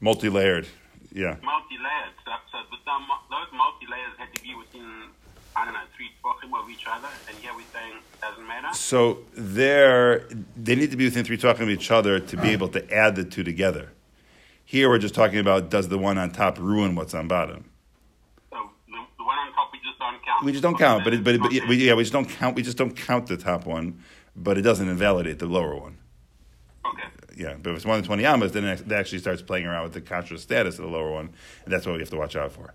[0.00, 0.66] Multi-layered.
[1.12, 1.36] Yeah.
[1.42, 2.14] multi-layered.
[2.24, 2.78] So, so the,
[3.30, 5.13] those multi-layers had to be within,
[5.56, 8.68] I don't know, three tefachim of each other, and here we're saying it doesn't matter.
[8.74, 12.68] So there, they need to be within three talking of each other to be able
[12.68, 13.90] to add the two together.
[14.64, 17.70] Here we're just talking about does the one on top ruin what's on bottom?
[18.50, 20.44] So the, the one on top we just don't count.
[20.44, 21.66] We just don't count, but it, but, it, but Okay.
[21.68, 22.56] we, yeah, we just don't count.
[22.56, 24.00] We just don't count the top one,
[24.34, 25.98] but it doesn't invalidate the lower one.
[26.84, 27.08] Okay.
[27.36, 29.92] Yeah, but if it's more than twenty amas, then it actually starts playing around with
[29.92, 31.30] the kashrus status of the lower one,
[31.64, 32.74] and that's what we have to watch out for.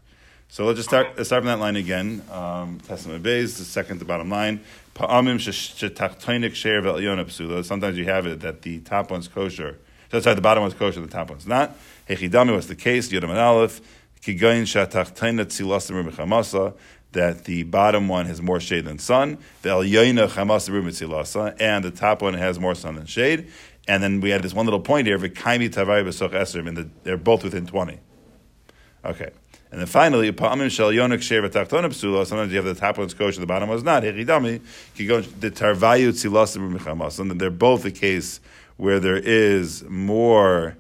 [0.51, 1.09] So let's just start.
[1.15, 2.23] Let's start from that line again.
[2.31, 4.62] Um, tes amud Bays, the second to bottom line.
[4.97, 5.53] Sometimes you
[8.05, 9.77] have it that the top one's kosher.
[10.12, 11.77] So sorry, the bottom one's kosher, the top one's not.
[12.09, 13.09] Hechidami was the case.
[13.09, 13.79] Yodam and Aleph.
[14.21, 16.73] Tzilasim rumichamasa.
[17.12, 19.38] That the bottom one has more shade than sun.
[19.62, 21.57] The Ve'elyona chamasa rumitzilasa.
[21.59, 23.51] And the top one has more sun than shade.
[23.88, 25.19] And then we had this one little point here.
[25.19, 26.67] V'kaimi tavai b'soch esrim.
[26.67, 27.99] And the, they're both within 20.
[29.05, 29.29] Okay.
[29.71, 30.27] And then finally.
[30.35, 34.03] Sometimes you have the top one's kosher, the bottom one's not.
[34.03, 34.59] Kigon
[35.39, 37.31] the tarvayu tzilasim.
[37.31, 38.39] And they're both a case
[38.77, 40.75] where there is more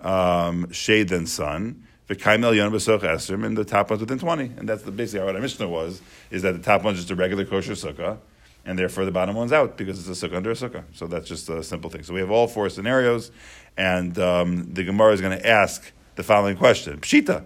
[0.00, 1.86] um, shade than sun.
[2.08, 4.50] V'kaimel yon b'soch esrim, and the top one's within twenty.
[4.58, 7.14] And that's the basically what our mishnah was: is that the top one's just a
[7.14, 8.18] regular kosher sukkah,
[8.66, 10.84] and therefore the bottom one's out because it's a sukkah under a sukkah.
[10.92, 12.02] So that's just a simple thing.
[12.02, 13.30] So we have all four scenarios,
[13.76, 17.44] and um, the Gemara is going to ask the following question: Pshita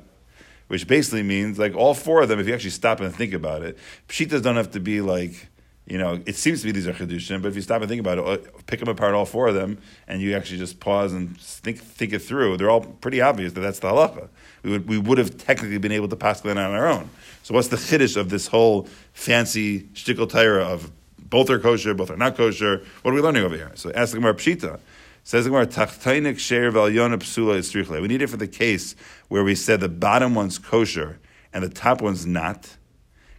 [0.69, 2.39] which basically means like all four of them.
[2.39, 3.77] If you actually stop and think about it,
[4.09, 5.49] pshitas don't have to be like
[5.89, 6.21] you know.
[6.27, 8.25] It seems to be these are chedushim, but if you stop and think about it,
[8.27, 11.79] uh, pick them apart, all four of them, and you actually just pause and think
[11.79, 12.57] think it through.
[12.59, 14.29] They're all pretty obvious that that's the halacha.
[14.63, 17.09] We would we would have technically been able to pass on our own.
[17.43, 22.11] So what's the chiddush of this whole fancy shtickle tyra of both are kosher, both
[22.11, 22.83] are not kosher?
[23.03, 23.73] What are we learning over here?
[23.75, 24.81] So ask the Gemara pshita.
[25.29, 28.97] Says the Gemara, "Tachtainik sheir psula istrichle." We need it for the case
[29.29, 31.19] where we said the bottom one's kosher
[31.53, 32.79] and the top one's not,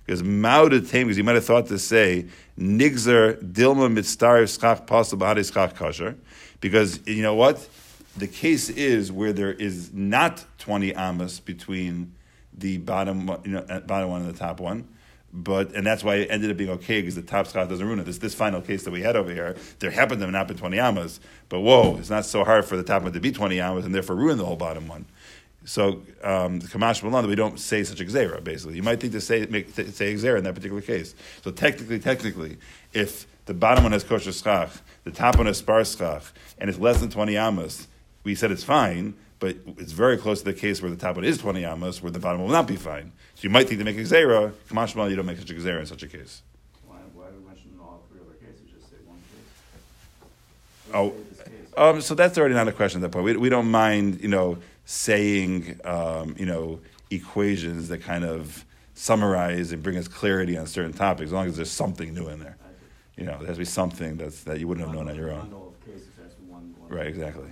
[0.06, 1.08] because ma'udet tame.
[1.08, 2.28] Because you might have thought to say
[2.60, 6.15] nigzer dilma mitztar schach pasal b'hadei schach kosher,
[6.62, 7.67] because you know what,
[8.15, 12.13] the case is where there is not twenty amas between
[12.56, 14.88] the bottom, you know, uh, bottom one and the top one.
[15.31, 17.99] But and that's why it ended up being okay because the top schach doesn't ruin
[17.99, 18.05] it.
[18.05, 20.57] This this final case that we had over here, there happened to have not been
[20.57, 23.61] twenty amas, but whoa, it's not so hard for the top one to be twenty
[23.61, 25.05] amas and therefore ruin the whole bottom one.
[25.65, 28.43] So um, Kamash Milan, we don't say such a gzera.
[28.43, 31.13] Basically, you might think to say make, say gzera in that particular case.
[31.43, 32.57] So technically, technically,
[32.93, 34.71] if the bottom one has kosher schach,
[35.03, 36.23] the top one has spar schach,
[36.57, 37.87] and it's less than twenty amas,
[38.23, 39.13] we said it's fine.
[39.39, 42.12] But it's very close to the case where the top one is twenty amas, where
[42.12, 43.13] the bottom will not be fine.
[43.36, 44.52] So you might think to make a gzera.
[44.69, 46.41] Kamash Milan, you don't make such a gzera in such a case.
[46.86, 50.93] Why, why do we mention all three other cases, just say one case?
[50.93, 51.73] Oh, Just say this case.
[51.78, 53.23] Um, so that's already not a question at that point.
[53.25, 59.71] We, we don't mind, you know, saying, um, you know, equations that kind of summarize
[59.71, 62.58] and bring us clarity on certain topics, as long as there's something new in there.
[63.15, 65.32] You know, there has to be something that's, that you wouldn't have known on your
[65.32, 65.49] own.
[65.86, 66.08] Cases,
[66.47, 67.45] one- one- Right, exactly.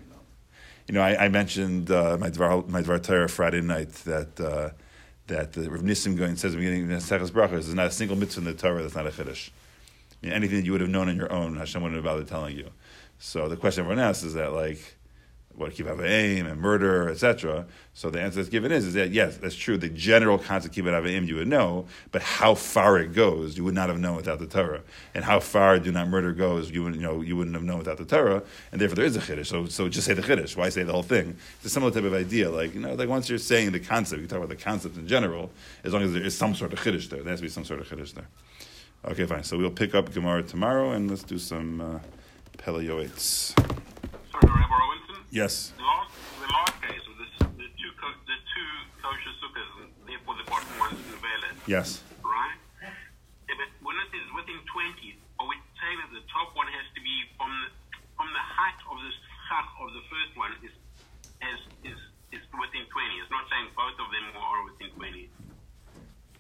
[0.88, 4.70] You know, I, I mentioned uh, my Dvar, my Dvar Torah Friday night that uh,
[5.28, 8.40] that the Rav Nissim Gaon says beginning of Seches Brachos, there's not a single mitzvah
[8.40, 9.50] in the Torah that's not a chiddush.
[10.24, 12.28] I mean, anything that you would have known on your own, Hashem wouldn't have bothered
[12.28, 12.70] telling you.
[13.20, 14.97] So the question everyone asks is that like,
[15.58, 17.66] what kibbud eim and murder, etc.
[17.96, 19.76] So the answer that's given is, is that yes, that's true.
[19.76, 23.74] The general concept kibbud eim you would know, but how far it goes, you would
[23.74, 24.82] not have known without the Torah.
[25.16, 27.80] And how far do not murder goes, you wouldn't you know you wouldn't have known
[27.80, 28.44] without the Torah.
[28.72, 29.48] And therefore, there is a chiddush.
[29.48, 30.56] So so just say the chiddush.
[30.56, 31.36] Why say the whole thing?
[31.58, 32.52] It's a similar type of idea.
[32.52, 35.08] Like you know, like once you're saying the concept, you talk about the concept in
[35.08, 35.50] general.
[35.84, 37.66] As long as there is some sort of chiddush there, there has to be some
[37.66, 38.28] sort of chiddush there.
[39.06, 39.44] Okay, fine.
[39.44, 42.00] So we'll pick up Gemara tomorrow, and let's do some uh.
[45.32, 45.72] Sorry, Rabbi Robinson.
[45.72, 45.74] Yes.
[45.78, 48.70] The last, the last case this, the two, co- the two
[49.04, 52.02] kosher sukkahs, therefore the bottom one's in the village, Yes.
[52.24, 52.58] right?
[52.82, 56.88] Yeah, but when it is within 20, are we saying that the top one has
[56.96, 57.70] to be from the,
[58.16, 59.12] from the height of the
[59.48, 60.74] schach of the first one is,
[61.44, 61.60] is,
[61.92, 62.00] is,
[62.32, 63.24] is within 20?
[63.24, 65.30] It's not saying both of them are within 20.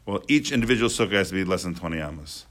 [0.07, 2.47] Well, each individual sukkah has to be less than 20 amos.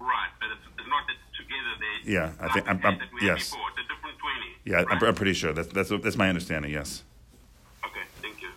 [0.00, 1.94] Right, but it's, it's not that together they.
[2.12, 3.50] Yeah, I think- I'm- I'm- that we had yes.
[3.50, 3.64] Before.
[3.72, 4.57] It's a different 20.
[4.68, 5.02] Yeah, I'm.
[5.02, 5.54] I'm pretty sure.
[5.54, 7.02] That's, that's, that's my understanding, yes.
[7.82, 8.50] Okay, thank you.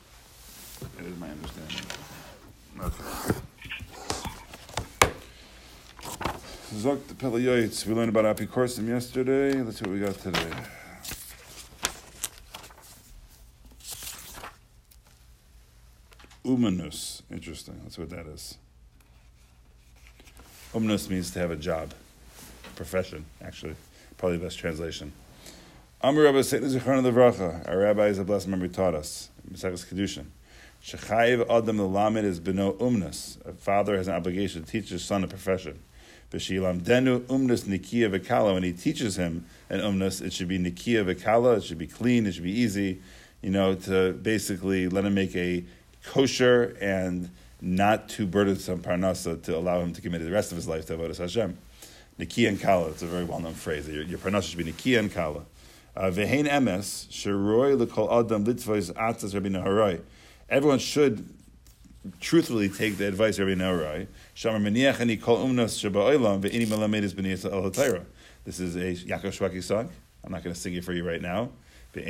[0.98, 1.86] That is my understanding.
[2.82, 3.40] Okay.
[6.74, 7.86] Zok the Pele Yoetz.
[7.86, 9.54] We learned about Apikorsim yesterday.
[9.54, 10.52] Let's see what we got today.
[16.44, 17.22] Umanus.
[17.32, 17.80] Interesting.
[17.84, 18.58] That's what that is.
[20.74, 21.94] Umnus means to have a job,
[22.76, 23.76] profession, actually.
[24.18, 25.14] Probably the best translation.
[26.04, 27.62] Amr Rabbi.
[27.68, 29.30] Our rabbi is a blessed memory taught us.
[29.48, 30.26] Maseches Kedushin.
[30.84, 33.38] Shechayiv Adam the Lamed is beno umnus.
[33.46, 35.80] A father has an obligation to teach his son a profession.
[36.32, 38.56] B'shilam denu umnus nikia v'kala.
[38.56, 41.58] When he teaches him an umnus, it should be nikia v'kala.
[41.58, 42.26] It should be clean.
[42.26, 43.00] It should be easy.
[43.44, 45.64] You know, to basically let him make a
[46.04, 47.30] kosher and
[47.62, 50.98] not too burdensome parnasa to allow him to commit the rest of his life to
[50.98, 51.60] avodas Hashem.
[52.20, 52.90] Nikia and kala.
[52.90, 53.88] It's a very well-known phrase.
[53.88, 55.46] Your, your parnasa should be nikia and kala.
[55.96, 60.02] Uh, Vehein emes sheroy l'kol adam litzvos atzas Rabbi Nehorai.
[60.50, 61.28] Everyone should
[62.20, 64.08] truthfully take the advice of Rabbi Nehorai.
[64.36, 67.70] Shamar meniach ani kol umnas sheba'olam ve'ini melamed is b'niyas al.
[68.46, 69.90] This is a Yaakov Shwaki song.
[70.24, 71.50] I'm not going to sing it for you right now.
[71.94, 72.06] That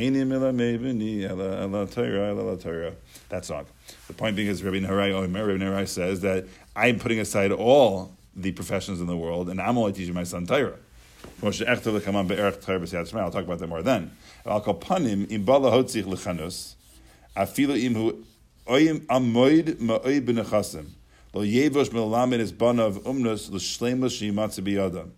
[3.42, 3.66] song.
[4.08, 9.08] The point being is Rabbi Nehorai says that I'm putting aside all the professions in
[9.08, 10.78] the world and I'm only teaching my son Torah.
[11.44, 14.12] I'll talk about that more then.
[14.46, 16.76] Panim im bala hotzich lechanus,
[18.68, 20.90] oyim amoid ma'oid b'nechasim,
[21.34, 25.10] lo yevosh is banav umnus shimatze.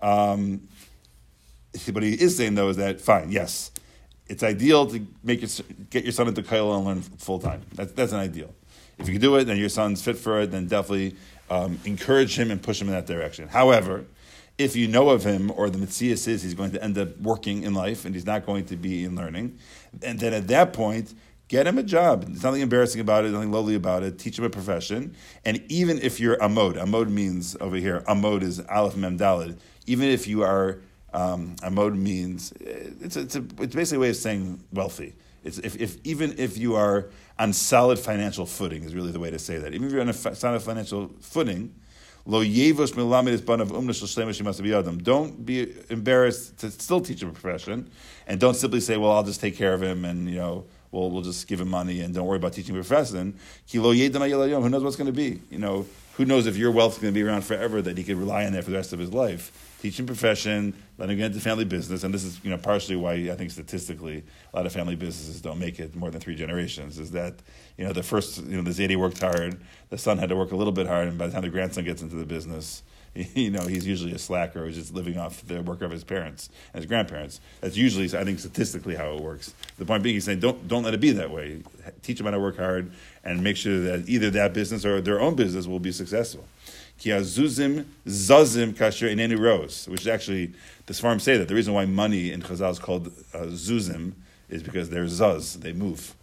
[0.00, 0.68] Um,
[1.92, 3.70] what he is saying though is that fine, yes,
[4.26, 5.50] it's ideal to make your,
[5.90, 7.62] get your son into Kaila and learn full time.
[7.74, 8.54] That's that's an ideal.
[8.98, 11.16] If you can do it, and your son's fit for it, then definitely
[11.50, 13.48] um, encourage him and push him in that direction.
[13.48, 14.04] However,
[14.58, 17.62] if you know of him or the Matthias is he's going to end up working
[17.62, 19.58] in life and he's not going to be in learning,
[20.02, 21.14] and then at that point,
[21.48, 22.24] get him a job.
[22.24, 24.18] There's nothing embarrassing about it, nothing lowly about it.
[24.18, 25.14] Teach him a profession.
[25.44, 29.58] And even if you're Amod, Amod means over here, Amod is Aleph Mem Dalid.
[29.86, 30.80] Even if you are,
[31.12, 35.14] um, Amod means, it's, it's, a, it's basically a way of saying wealthy.
[35.44, 39.30] It's if, if even if you are on solid financial footing is really the way
[39.30, 39.74] to say that.
[39.74, 41.74] Even if you're on a solid financial footing,
[42.24, 44.98] Lo yevos is ban of umnish l'shlemish adam.
[45.02, 47.90] Don't be embarrassed to still teach him a profession,
[48.26, 51.10] and don't simply say, "Well, I'll just take care of him," and you know, we'll
[51.10, 53.34] we'll just give him money and don't worry about teaching a profession.
[53.72, 55.40] Who knows what's going to be?
[55.50, 58.04] You know, who knows if your wealth is going to be around forever that he
[58.04, 59.50] could rely on that for the rest of his life?
[59.82, 62.94] Teach him profession, let him get into family business, and this is you know partially
[62.94, 64.22] why I think statistically
[64.54, 67.00] a lot of family businesses don't make it more than three generations.
[67.00, 67.34] Is that
[67.76, 70.52] you know the first you know the Zadie worked hard, the son had to work
[70.52, 72.84] a little bit hard, and by the time the grandson gets into the business,
[73.34, 76.48] you know he's usually a slacker who's just living off the work of his parents
[76.72, 77.40] and his grandparents.
[77.60, 79.52] That's usually I think statistically how it works.
[79.78, 81.60] The point being, he's saying don't don't let it be that way.
[82.02, 82.92] Teach them how to work hard
[83.24, 86.46] and make sure that either that business or their own business will be successful.
[87.02, 90.52] Ki azuzim zazim kasher in any rose, which is actually
[90.86, 94.12] the Sfarim say that the reason why money in Chazal is called uh, zuzim
[94.48, 96.14] is because they're zuz, they move,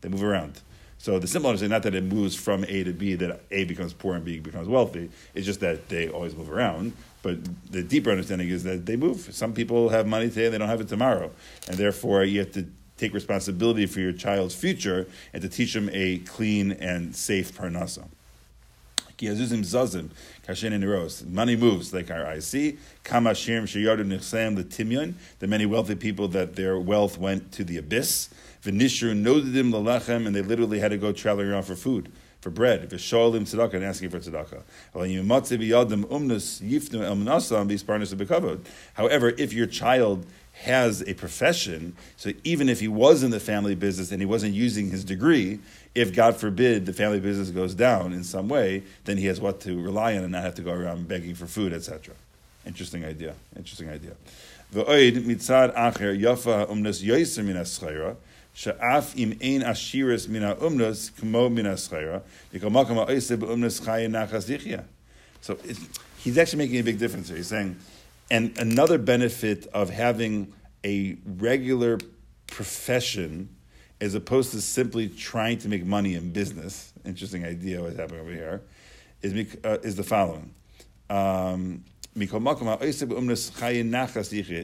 [0.00, 0.60] they move around.
[0.98, 3.92] So the simple understanding, not that it moves from A to B, that A becomes
[3.92, 5.08] poor and B becomes wealthy.
[5.36, 6.94] It's just that they always move around.
[7.22, 7.38] But
[7.70, 9.28] the deeper understanding is that they move.
[9.32, 11.30] Some people have money today and they don't have it tomorrow,
[11.68, 12.66] and therefore you have to
[12.96, 18.08] take responsibility for your child's future and to teach them a clean and safe parnasa.
[19.16, 20.10] Ki azuzim
[20.46, 21.26] kashen.
[21.26, 22.78] Money moves, like our eyes see.
[23.02, 25.14] Kama shirim sheyardu nichsam the timyon.
[25.38, 28.30] The many wealthy people that their wealth went to the abyss.
[28.62, 32.10] V'nishru nodadim lalechem, and they literally had to go traveling around for food.
[32.44, 32.84] for bread.
[32.84, 34.62] If it's sholim tzedakah and asking for tzedakah.
[38.94, 43.74] However, if your child has a profession, so even if he was in the family
[43.74, 45.58] business and he wasn't using his degree,
[45.94, 49.60] if God forbid the family business goes down in some way, then he has what
[49.62, 52.14] to rely on and not have to go around begging for food, etc.
[52.64, 53.34] Interesting idea.
[53.56, 54.12] Interesting idea.
[65.40, 65.58] So
[66.18, 67.36] he's actually making a big difference here.
[67.36, 67.76] He's saying,
[68.30, 70.52] and another benefit of having
[70.84, 71.98] a regular
[72.46, 73.48] profession
[74.00, 78.32] as opposed to simply trying to make money in business, interesting idea what's happening over
[78.32, 78.62] here,
[79.22, 80.52] is, uh, is the following.
[81.08, 81.84] Um,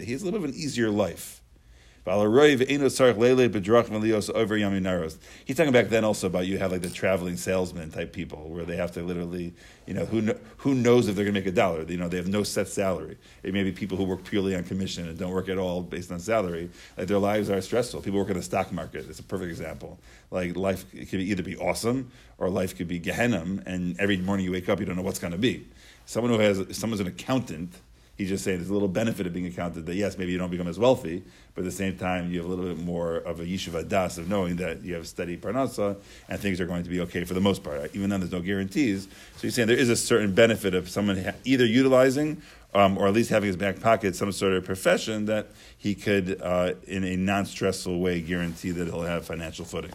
[0.02, 1.39] he has a little bit of an easier life.
[5.44, 8.64] He's talking back then also about you have like the traveling salesman type people where
[8.64, 9.52] they have to literally,
[9.86, 11.82] you know, who, who knows if they're going to make a dollar?
[11.82, 13.18] You know, they have no set salary.
[13.42, 16.10] It may be people who work purely on commission and don't work at all based
[16.10, 16.70] on salary.
[16.96, 18.00] Like their lives are stressful.
[18.00, 19.06] People work in the stock market.
[19.08, 19.98] It's a perfect example.
[20.30, 24.52] Like life could either be awesome or life could be Gehenna, and every morning you
[24.52, 25.66] wake up, you don't know what's going to be.
[26.06, 27.74] Someone who has, someone's an accountant
[28.20, 30.50] He's just saying there's a little benefit of being accounted that yes, maybe you don't
[30.50, 33.40] become as wealthy, but at the same time you have a little bit more of
[33.40, 35.96] a yishuv da'as of knowing that you have steady parnasa
[36.28, 37.80] and things are going to be okay for the most part.
[37.94, 39.04] Even then, there's no guarantees.
[39.36, 42.42] So he's saying there is a certain benefit of someone either utilizing
[42.74, 46.40] um, or at least having his back pocket some sort of profession that he could,
[46.40, 49.90] uh, in a non-stressful way, guarantee that he'll have financial footing.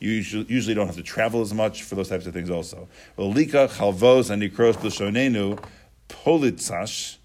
[0.00, 2.50] You usually don't have to travel as much for those types of things.
[2.50, 2.88] Also,
[3.18, 5.62] lika chalvos and nikros b'shonenu
[6.08, 7.18] politzash.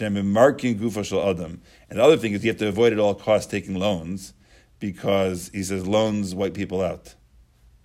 [0.00, 0.16] And
[1.98, 4.34] the other thing is you have to avoid at all costs taking loans
[4.80, 7.14] because he says loans wipe people out.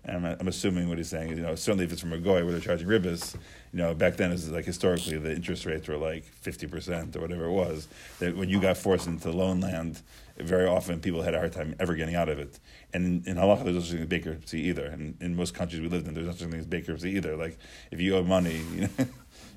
[0.06, 2.18] And I'm, I'm, assuming what he's saying is, you know, certainly if it's from a
[2.18, 3.36] goy where they're charging ribbis,
[3.72, 7.22] you know, back then it was like historically the interest rates were like 50% or
[7.22, 7.88] whatever it was.
[8.20, 10.02] That when you got forced into loan land,
[10.38, 12.60] very often people had a hard time ever getting out of it.
[12.94, 14.86] And in, in halacha, there's no such thing as bankruptcy either.
[14.86, 17.38] And in most countries we lived in, there's no such thing as bankruptcy either.
[17.38, 17.58] Like
[17.92, 19.06] if you owe money, you know,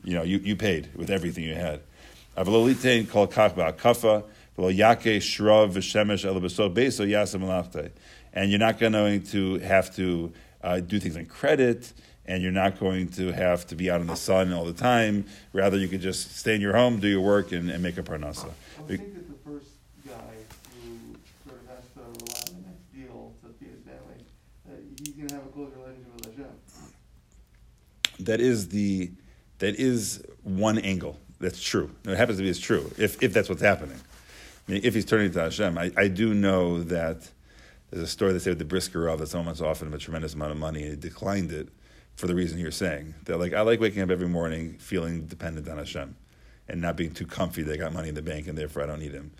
[0.05, 1.81] you, know, you, you paid with everything you had.
[2.37, 4.25] Avalolitain called kach kafa,
[4.59, 6.25] yake shrav v'shemesh
[6.71, 7.91] beso
[8.37, 11.93] and you're not going to have to uh, do things on credit,
[12.27, 15.25] and you're not going to have to be out in the sun all the time.
[15.55, 18.03] Rather, you could just stay in your home, do your work, and, and make a
[18.03, 18.51] parnasa.
[18.79, 19.71] I think that the first
[20.07, 20.13] guy
[20.85, 21.17] who
[21.49, 24.23] sort of has to rely on the next deal to feed his family,
[24.67, 26.53] that he's going to have a closer relationship with Hashem.
[28.21, 29.13] That is the
[29.61, 31.19] that is one angle.
[31.41, 31.91] That's true.
[32.05, 32.91] It happens to be it's true.
[32.99, 33.99] If if that's what's happening,
[34.69, 37.31] I mean, if he's turning to Hashem, I, I do know that
[37.91, 40.35] there's a story they say with the Brisker Rav that someone offered him a tremendous
[40.35, 41.69] amount of money and he declined it
[42.17, 43.15] for the reason you're saying.
[43.25, 46.17] They're like, I like waking up every morning feeling dependent on Hashem
[46.69, 49.01] and not being too comfy they got money in the bank and therefore I don't
[49.01, 49.33] need him.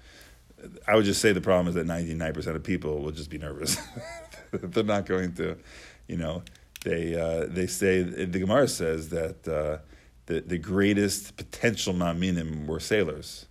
[0.87, 3.79] I would just say the problem is that 99% of people will just be nervous.
[4.53, 5.59] They're not going to,
[6.07, 6.43] you know,
[6.85, 9.79] they, uh, they say, the Gemara says that uh,
[10.27, 13.47] the, the greatest potential ma'aminim were sailors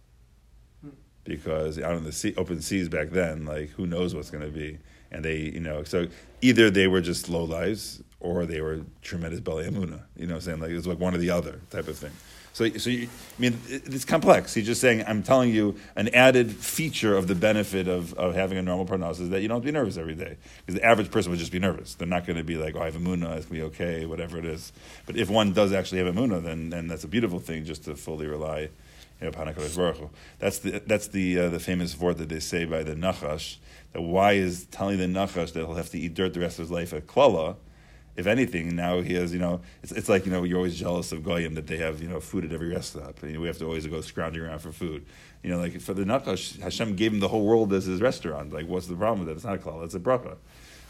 [1.25, 4.51] because out in the sea, open seas back then, like who knows what's going to
[4.51, 4.77] be,
[5.11, 6.07] and they, you know, so
[6.41, 10.01] either they were just low lives or they were tremendous baalei emuna.
[10.15, 11.97] You know, what I'm saying like it was like one or the other type of
[11.97, 12.11] thing.
[12.55, 14.53] So, so you, I mean, it's complex.
[14.53, 18.57] He's just saying, I'm telling you, an added feature of the benefit of, of having
[18.57, 20.37] a normal parnasa is that you don't have to be nervous every day.
[20.59, 21.95] Because the average person would just be nervous.
[21.95, 24.05] They're not going to be like, oh, I have emuna, it's going to be okay,
[24.05, 24.71] whatever it is.
[25.05, 27.95] But if one does actually have emuna, then, then that's a beautiful thing just to
[27.97, 28.69] fully rely
[29.21, 32.95] you know, That's the that's the uh, the famous word that they say by the
[32.95, 33.57] Nachash.
[33.93, 36.63] That why is telling the Nachash that he'll have to eat dirt the rest of
[36.63, 37.55] his life at Klala?
[38.17, 41.11] If anything, now he has, you know, it's, it's like, you know, you're always jealous
[41.11, 43.21] of Goyim that they have, you know, food at every rest stop.
[43.21, 45.05] You know, we have to always go scrounging around for food.
[45.43, 48.53] You know, like for the Nachash, Hashem gave him the whole world as his restaurant.
[48.53, 49.35] Like, what's the problem with that?
[49.35, 50.37] It's not a klala, it's a bracha.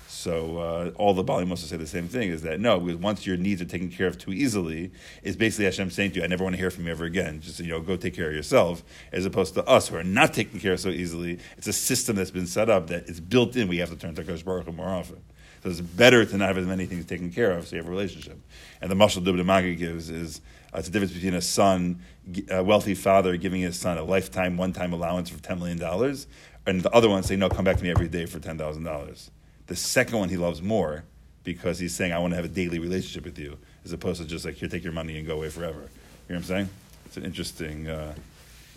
[0.08, 3.26] So uh, all the baalei mussar say the same thing: is that no, because once
[3.26, 4.92] your needs are taken care of too easily,
[5.24, 7.42] it's basically Hashem saying to you, "I never want to hear from you ever again.
[7.42, 10.34] Just you know, go take care of yourself." As opposed to us who are not
[10.34, 13.56] taken care of so easily, it's a system that's been set up that it's built
[13.56, 13.68] in.
[13.68, 15.22] We have to turn to Kadosh Baruch Hu more often.
[15.64, 17.88] So it's better to not have as many things taken care of, so you have
[17.88, 18.40] a relationship.
[18.82, 20.42] And the mashal Dubno Maggid gives is
[20.74, 22.02] uh, it's the difference between a son,
[22.50, 26.28] a wealthy father giving his son a lifetime, one-time allowance for ten million dollars,
[26.68, 28.84] and the other one saying, "No, come back to me every day for ten thousand
[28.84, 29.32] dollars."
[29.68, 31.04] The second one he loves more
[31.44, 34.28] because he's saying, I want to have a daily relationship with you, as opposed to
[34.28, 35.80] just like, here, take your money and go away forever.
[35.80, 35.90] You know
[36.28, 36.70] what I'm saying?
[37.06, 38.16] It's an interesting, uh,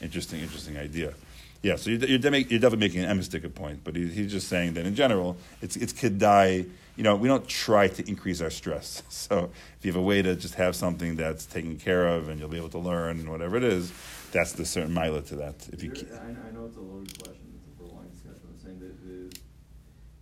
[0.03, 1.15] interesting, interesting idea.
[1.63, 4.75] Yeah, so you're, you're, you're definitely making an emistic point, but he, he's just saying
[4.75, 6.69] that in general, it's it's kedai.
[6.95, 9.03] You know, we don't try to increase our stress.
[9.11, 12.39] So if you have a way to just have something that's taken care of and
[12.39, 13.93] you'll be able to learn and whatever it is,
[14.31, 15.69] that's the certain mila to that.
[15.73, 18.59] If you, There- I, I know it's a loaded question, it's a prolonged discussion, I'm
[18.65, 19.37] saying that the,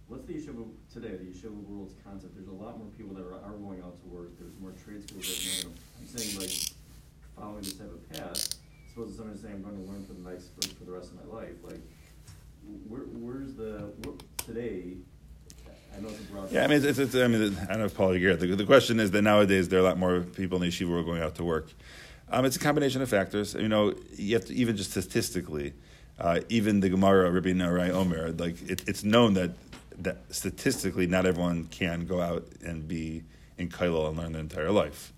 [0.08, 3.34] what's the yeshiva, today, the yeshiva world's concept, there's a lot more people that are,
[3.34, 6.50] are going out to work, there's more trade schools that are, I'm saying like,
[7.36, 8.54] following this type of path,
[8.88, 11.40] suppose somebody's saying I'm gonna learn for the next, for, for the rest of my
[11.40, 11.80] life, like,
[12.88, 14.96] where, where's the, where, today,
[15.96, 16.46] I.
[16.50, 18.38] Yeah, I mean, it's, it's, I mean, I don't know if Paul agreed.
[18.38, 20.88] The, the question is that nowadays there are a lot more people in the yeshiva
[20.88, 21.68] who are going out to work.
[22.30, 23.54] Um, it's a combination of factors.
[23.54, 25.72] You know, you have to, even just statistically,
[26.18, 29.52] uh, even the Gemara, Rabbi Nehorai Omer, like it, it's known that
[29.98, 33.24] that statistically not everyone can go out and be
[33.58, 35.12] in kollel and learn their entire life.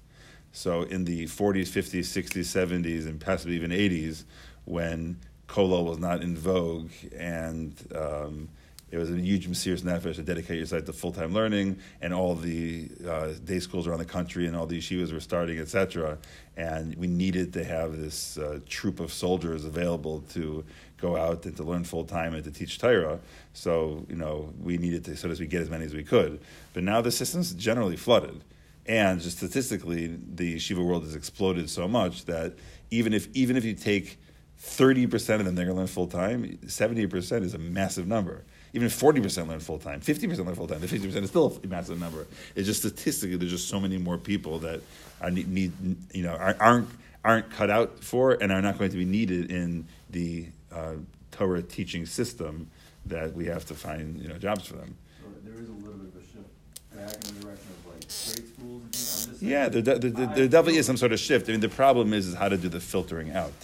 [0.53, 4.24] So in the 40s, 50s, 60s, 70s, and possibly even 80s,
[4.64, 5.18] when
[5.49, 8.49] kollel was not in vogue and um,
[8.91, 12.34] it was a huge mesirus nefesh to dedicate yourself to full time learning, and all
[12.34, 16.18] the uh, day schools around the country and all the yeshivas were starting, etc.
[16.57, 20.64] And we needed to have this uh, troop of soldiers available to
[20.97, 23.20] go out and to learn full time and to teach Torah.
[23.53, 26.41] So you know we needed to, so as we get as many as we could.
[26.72, 28.43] But now the system's generally flooded.
[28.86, 32.55] And just statistically, the yeshiva world has exploded so much that
[32.91, 34.18] even if even if you take
[34.57, 36.59] thirty percent of them, they're going to learn full time.
[36.68, 38.45] Seventy percent is a massive number.
[38.75, 40.81] Even forty percent learn full time, fifty percent learn full time.
[40.81, 42.27] The fifty percent is still a massive number.
[42.55, 44.81] It's just statistically, there's just so many more people that
[45.23, 45.73] are need, need
[46.12, 46.89] you know aren't
[47.25, 50.95] aren't cut out for and are not going to be needed in the uh,
[51.31, 52.71] Torah teaching system
[53.07, 54.95] that we have to find you know jobs for them.
[55.21, 58.01] So there is a little bit of a shift back in the direction of like
[58.03, 59.51] trade schools and things, I'm just saying.
[59.51, 61.49] Yeah, there, there, there, there definitely is some sort of shift.
[61.49, 63.55] I mean, the problem is, is how to do the filtering out,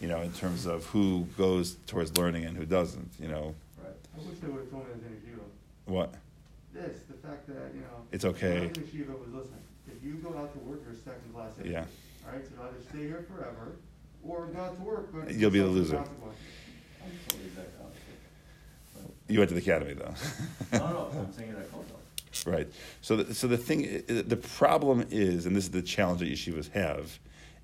[0.00, 3.54] you know, in terms of who goes towards learning and who doesn't, you know.
[4.16, 4.24] Right.
[4.24, 5.44] I wish they would've told me this in yeshiva.
[5.86, 6.14] What?
[6.72, 8.06] This, the fact that, you know.
[8.12, 8.60] It's okay.
[8.60, 9.58] when I was in yeshiva was, listen,
[9.88, 11.72] if you go out to work, you're a second class citizen.
[11.72, 12.26] Yeah.
[12.26, 13.76] Alright, so either stay here forever,
[14.22, 15.34] or go out to work, but.
[15.34, 15.96] You'll be the loser.
[15.96, 16.40] consequences.
[17.02, 19.14] I'm totally exact opposite.
[19.28, 20.14] You went to the academy, though.
[20.72, 22.46] No, no, I'm saying it at Kotel.
[22.46, 22.68] Right.
[23.00, 26.70] So, the, so the thing, the problem is, and this is the challenge that yeshivas
[26.72, 27.18] have,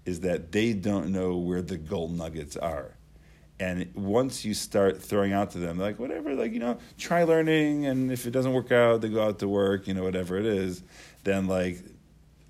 [0.04, 2.94] is that they don't know where the gold nuggets are.
[3.60, 7.84] And once you start throwing out to them, like whatever, like you know, try learning,
[7.84, 10.46] and if it doesn't work out, they go out to work, you know, whatever it
[10.46, 10.82] is,
[11.24, 11.78] then like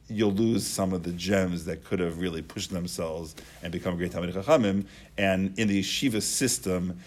[0.08, 3.96] you'll lose some of the gems that could have really pushed themselves and become a
[3.96, 4.84] great Talmid Chachamim.
[5.18, 7.00] And in the yeshiva system,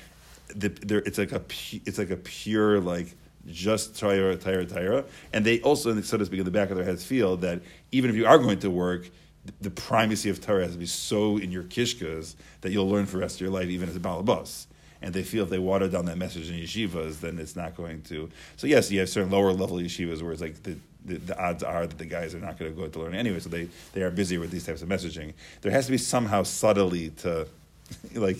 [0.53, 1.41] the, it's like a
[1.85, 3.15] it's like a pure like
[3.47, 5.05] just Torah, Torah, Torah.
[5.31, 8.09] And they also, so to speak, in the back of their heads feel that even
[8.09, 9.09] if you are going to work,
[9.61, 13.17] the primacy of Torah has to be so in your kishkas that you'll learn for
[13.17, 14.67] the rest of your life, even as a balabas.
[15.01, 18.03] And they feel if they water down that message in yeshivas, then it's not going
[18.03, 18.29] to.
[18.55, 21.61] So yes, you have certain lower level yeshivas where it's like the, the, the odds
[21.61, 24.01] are that the guys are not going to go to learn anyway, so they, they
[24.01, 25.33] are busy with these types of messaging.
[25.61, 27.47] There has to be somehow subtly to
[28.15, 28.37] like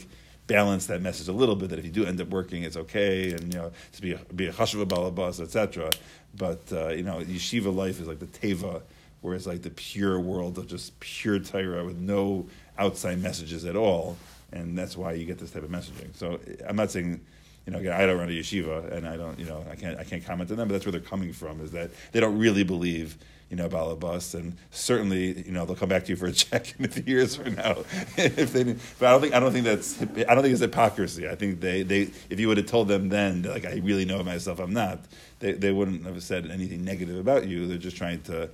[0.47, 3.31] balance that message a little bit that if you do end up working, it's okay,
[3.31, 5.89] and you know to be a, be a chashuva balabas, etc.
[6.35, 8.81] But uh, you know, yeshiva life is like the teva,
[9.23, 12.45] whereas like the pure world of just pure Torah with no
[12.77, 14.17] outside messages at all,
[14.51, 16.15] and that's why you get this type of messaging.
[16.15, 17.21] So I'm not saying.
[17.65, 19.97] You know, again, I don't run a yeshiva, and I don't, you know, I can't,
[19.97, 20.67] I can't comment on them.
[20.67, 21.61] But that's where they're coming from.
[21.61, 23.17] Is that they don't really believe,
[23.49, 26.77] you know, balabas, and certainly, you know, they'll come back to you for a check
[26.77, 27.77] in a few years from now
[28.17, 28.63] if they.
[28.99, 31.29] But I don't think, I don't think that's, I don't think it's hypocrisy.
[31.29, 34.21] I think they, they, if you would have told them then, like I really know
[34.23, 34.99] myself, I'm not.
[35.39, 37.65] They, they wouldn't have said anything negative about you.
[37.65, 38.49] They're just trying to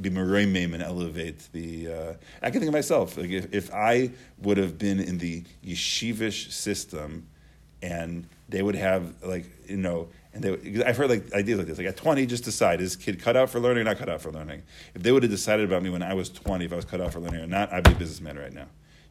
[0.00, 1.92] be meroimim and elevate the.
[1.92, 3.16] Uh, I can think of myself.
[3.16, 7.28] Like if, if I would have been in the yeshivish system,
[7.82, 11.66] and they would have like you know, and they would, I've heard like ideas like
[11.66, 11.78] this.
[11.78, 14.20] Like at twenty, just decide is kid cut out for learning or not cut out
[14.20, 14.62] for learning.
[14.94, 17.00] If they would have decided about me when I was twenty, if I was cut
[17.00, 18.66] out for learning or not, I'd be a businessman right now.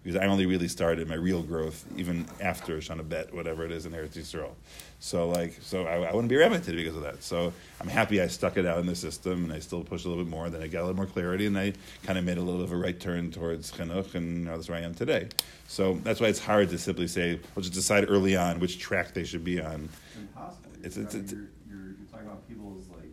[0.05, 3.87] Because I only really started my real growth even after Shana Bet, whatever it is
[3.87, 4.51] in Eretz Yisrael.
[4.99, 7.23] So like, so I, I wouldn't be remitted because of that.
[7.23, 7.51] So
[7.81, 10.23] I'm happy I stuck it out in the system and I still pushed a little
[10.23, 10.47] bit more.
[10.51, 12.71] Then I got a little more clarity and I kind of made a little of
[12.71, 15.27] a right turn towards chinuch and you know, that's where I am today.
[15.67, 19.15] So that's why it's hard to simply say, well, just decide early on which track
[19.15, 19.89] they should be on.
[20.15, 20.69] Impossible.
[20.83, 23.09] It's- it's- it's- you're, you're, you're talking about people's like,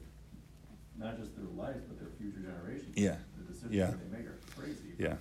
[0.98, 2.94] not just their life, but their future generations.
[2.98, 3.16] Yeah.
[3.38, 3.86] The decisions Yeah.
[3.86, 4.92] that they make are crazy.
[4.98, 5.14] Yeah.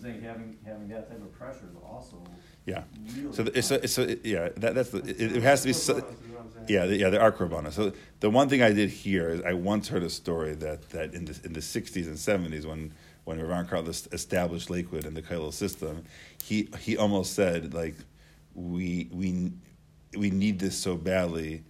[0.00, 2.22] Saying having, having that type of pressure is also
[2.66, 2.84] Yeah.
[3.16, 3.32] really.
[3.34, 5.72] So the- it's, a, it's a, yeah, that, that's the, it, it has to be.
[5.72, 6.66] So, Korbanos is what I'm saying.
[6.68, 7.72] Yeah, the- yeah, there are korbanos.
[7.72, 11.12] So the one thing I did here is I once heard a story that, that
[11.14, 12.92] in the in the sixties and seventies when
[13.24, 16.04] when Reb Aharon Kotler established Lakewood and the kollel system,
[16.42, 17.96] he he almost said like
[18.54, 19.52] we we
[20.16, 21.62] we need this so badly.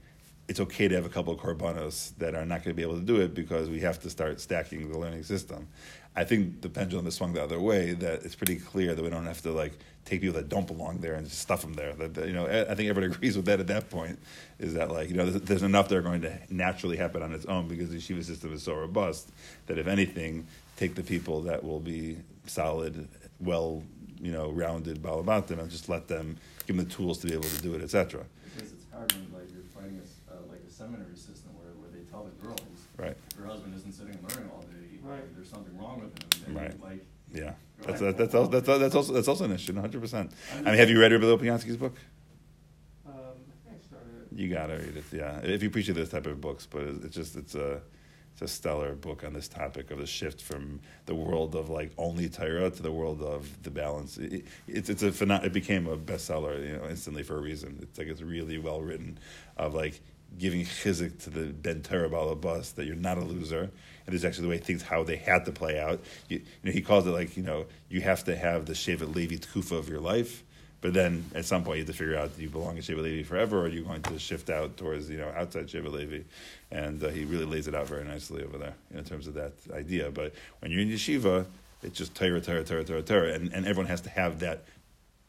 [0.48, 2.96] It's okay to have a couple of korbanos that are not going to be able
[2.98, 5.68] to do it because we have to start stacking the learning system.
[6.16, 7.92] I think the pendulum has swung the other way.
[7.92, 9.72] That it's pretty clear that we don't have to like
[10.04, 11.92] take people that don't belong there and just stuff them there.
[11.94, 13.60] That, that, you know, I think everybody agrees with that.
[13.60, 14.18] At that point,
[14.58, 17.32] is that like you know, there's, there's enough that are going to naturally happen on
[17.32, 19.30] its own because the yeshiva system is so robust
[19.66, 20.46] that if anything,
[20.76, 23.06] take the people that will be solid,
[23.38, 23.82] well,
[24.20, 26.36] you know, rounded balabatim and just let them
[26.66, 28.24] give them the tools to be able to do it, etc.
[28.56, 31.90] Because it's hard when like you're fighting a, uh, like a seminary system where, where
[31.90, 32.60] they tell the girls,
[32.96, 33.16] Right.
[33.38, 34.79] your husband isn't sitting and learning all day,
[35.10, 35.34] Right.
[35.34, 36.54] there's something wrong with him.
[36.56, 36.80] Right.
[36.82, 37.04] like,
[37.34, 37.52] Yeah,
[37.82, 38.16] that's ahead.
[38.18, 40.32] that's also, that's that's also that's also an issue, one hundred percent.
[40.54, 41.96] I mean, have you read Rabbi Lopiansky's book?
[43.06, 44.38] Um, I think I started it.
[44.38, 45.38] You gotta read it, yeah.
[45.42, 47.80] If you appreciate this type of books, but it's it's just it's a
[48.32, 51.90] it's a stellar book on this topic of the shift from the world of like
[51.98, 54.18] only Torah to the world of the balance.
[54.18, 57.78] It, it's it's a phenom- it became a bestseller, you know, instantly for a reason.
[57.82, 59.18] It's like it's really well written,
[59.56, 60.00] of like
[60.38, 63.70] giving chizuk to the ben Torah balabas that you're not a loser,
[64.06, 66.00] and is actually the way things how they had to play out.
[66.28, 69.14] You, you know, he calls it like you know you have to have the Shevet
[69.14, 70.42] Levi tkufa of your life.
[70.80, 73.02] But then at some point you have to figure out do you belong in Shevet
[73.02, 76.22] Levi forever or are you going to shift out towards, you know, outside Shevet Levi?
[76.70, 79.52] And uh, he really lays it out very nicely over there in terms of that
[79.72, 80.10] idea.
[80.10, 81.44] But when you're in yeshiva,
[81.82, 83.34] it's just Torah, Torah, Torah, Torah, Torah.
[83.34, 84.64] And, and everyone has to have that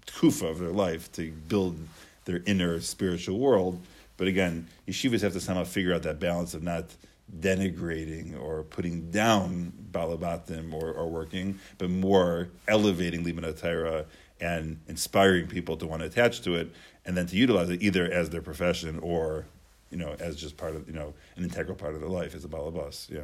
[0.07, 1.77] tkufa of their life to build
[2.25, 3.81] their inner spiritual world.
[4.21, 6.95] But again, yeshivas have to somehow figure out that balance of not
[7.39, 14.05] denigrating or putting down balabatim or, or working, but more elevating Limana Torah
[14.39, 16.71] and inspiring people to want to attach to it
[17.03, 19.47] and then to utilize it either as their profession or,
[19.89, 22.45] you know, as just part of, you know, an integral part of their life as
[22.45, 23.09] a balabas.
[23.09, 23.21] Yeah.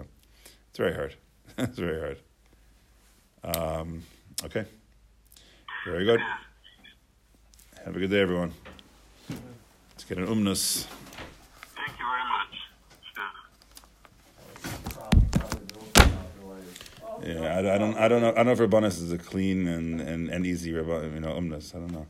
[0.69, 1.13] It's very hard.
[1.59, 2.17] it's very
[3.43, 3.55] hard.
[3.55, 4.01] Um,
[4.43, 4.65] okay.
[5.85, 6.21] Very good.
[7.85, 8.51] Have a good day, everyone.
[9.97, 10.85] Let's get an umnus.
[11.75, 12.55] Thank you very much.
[17.25, 18.29] Yeah, I, I, don't, I don't know.
[18.29, 21.29] I don't know if Rabbanus is a clean and, and, and easy Rabbanus, you know,
[21.29, 21.73] umnus.
[21.73, 22.05] I don't know.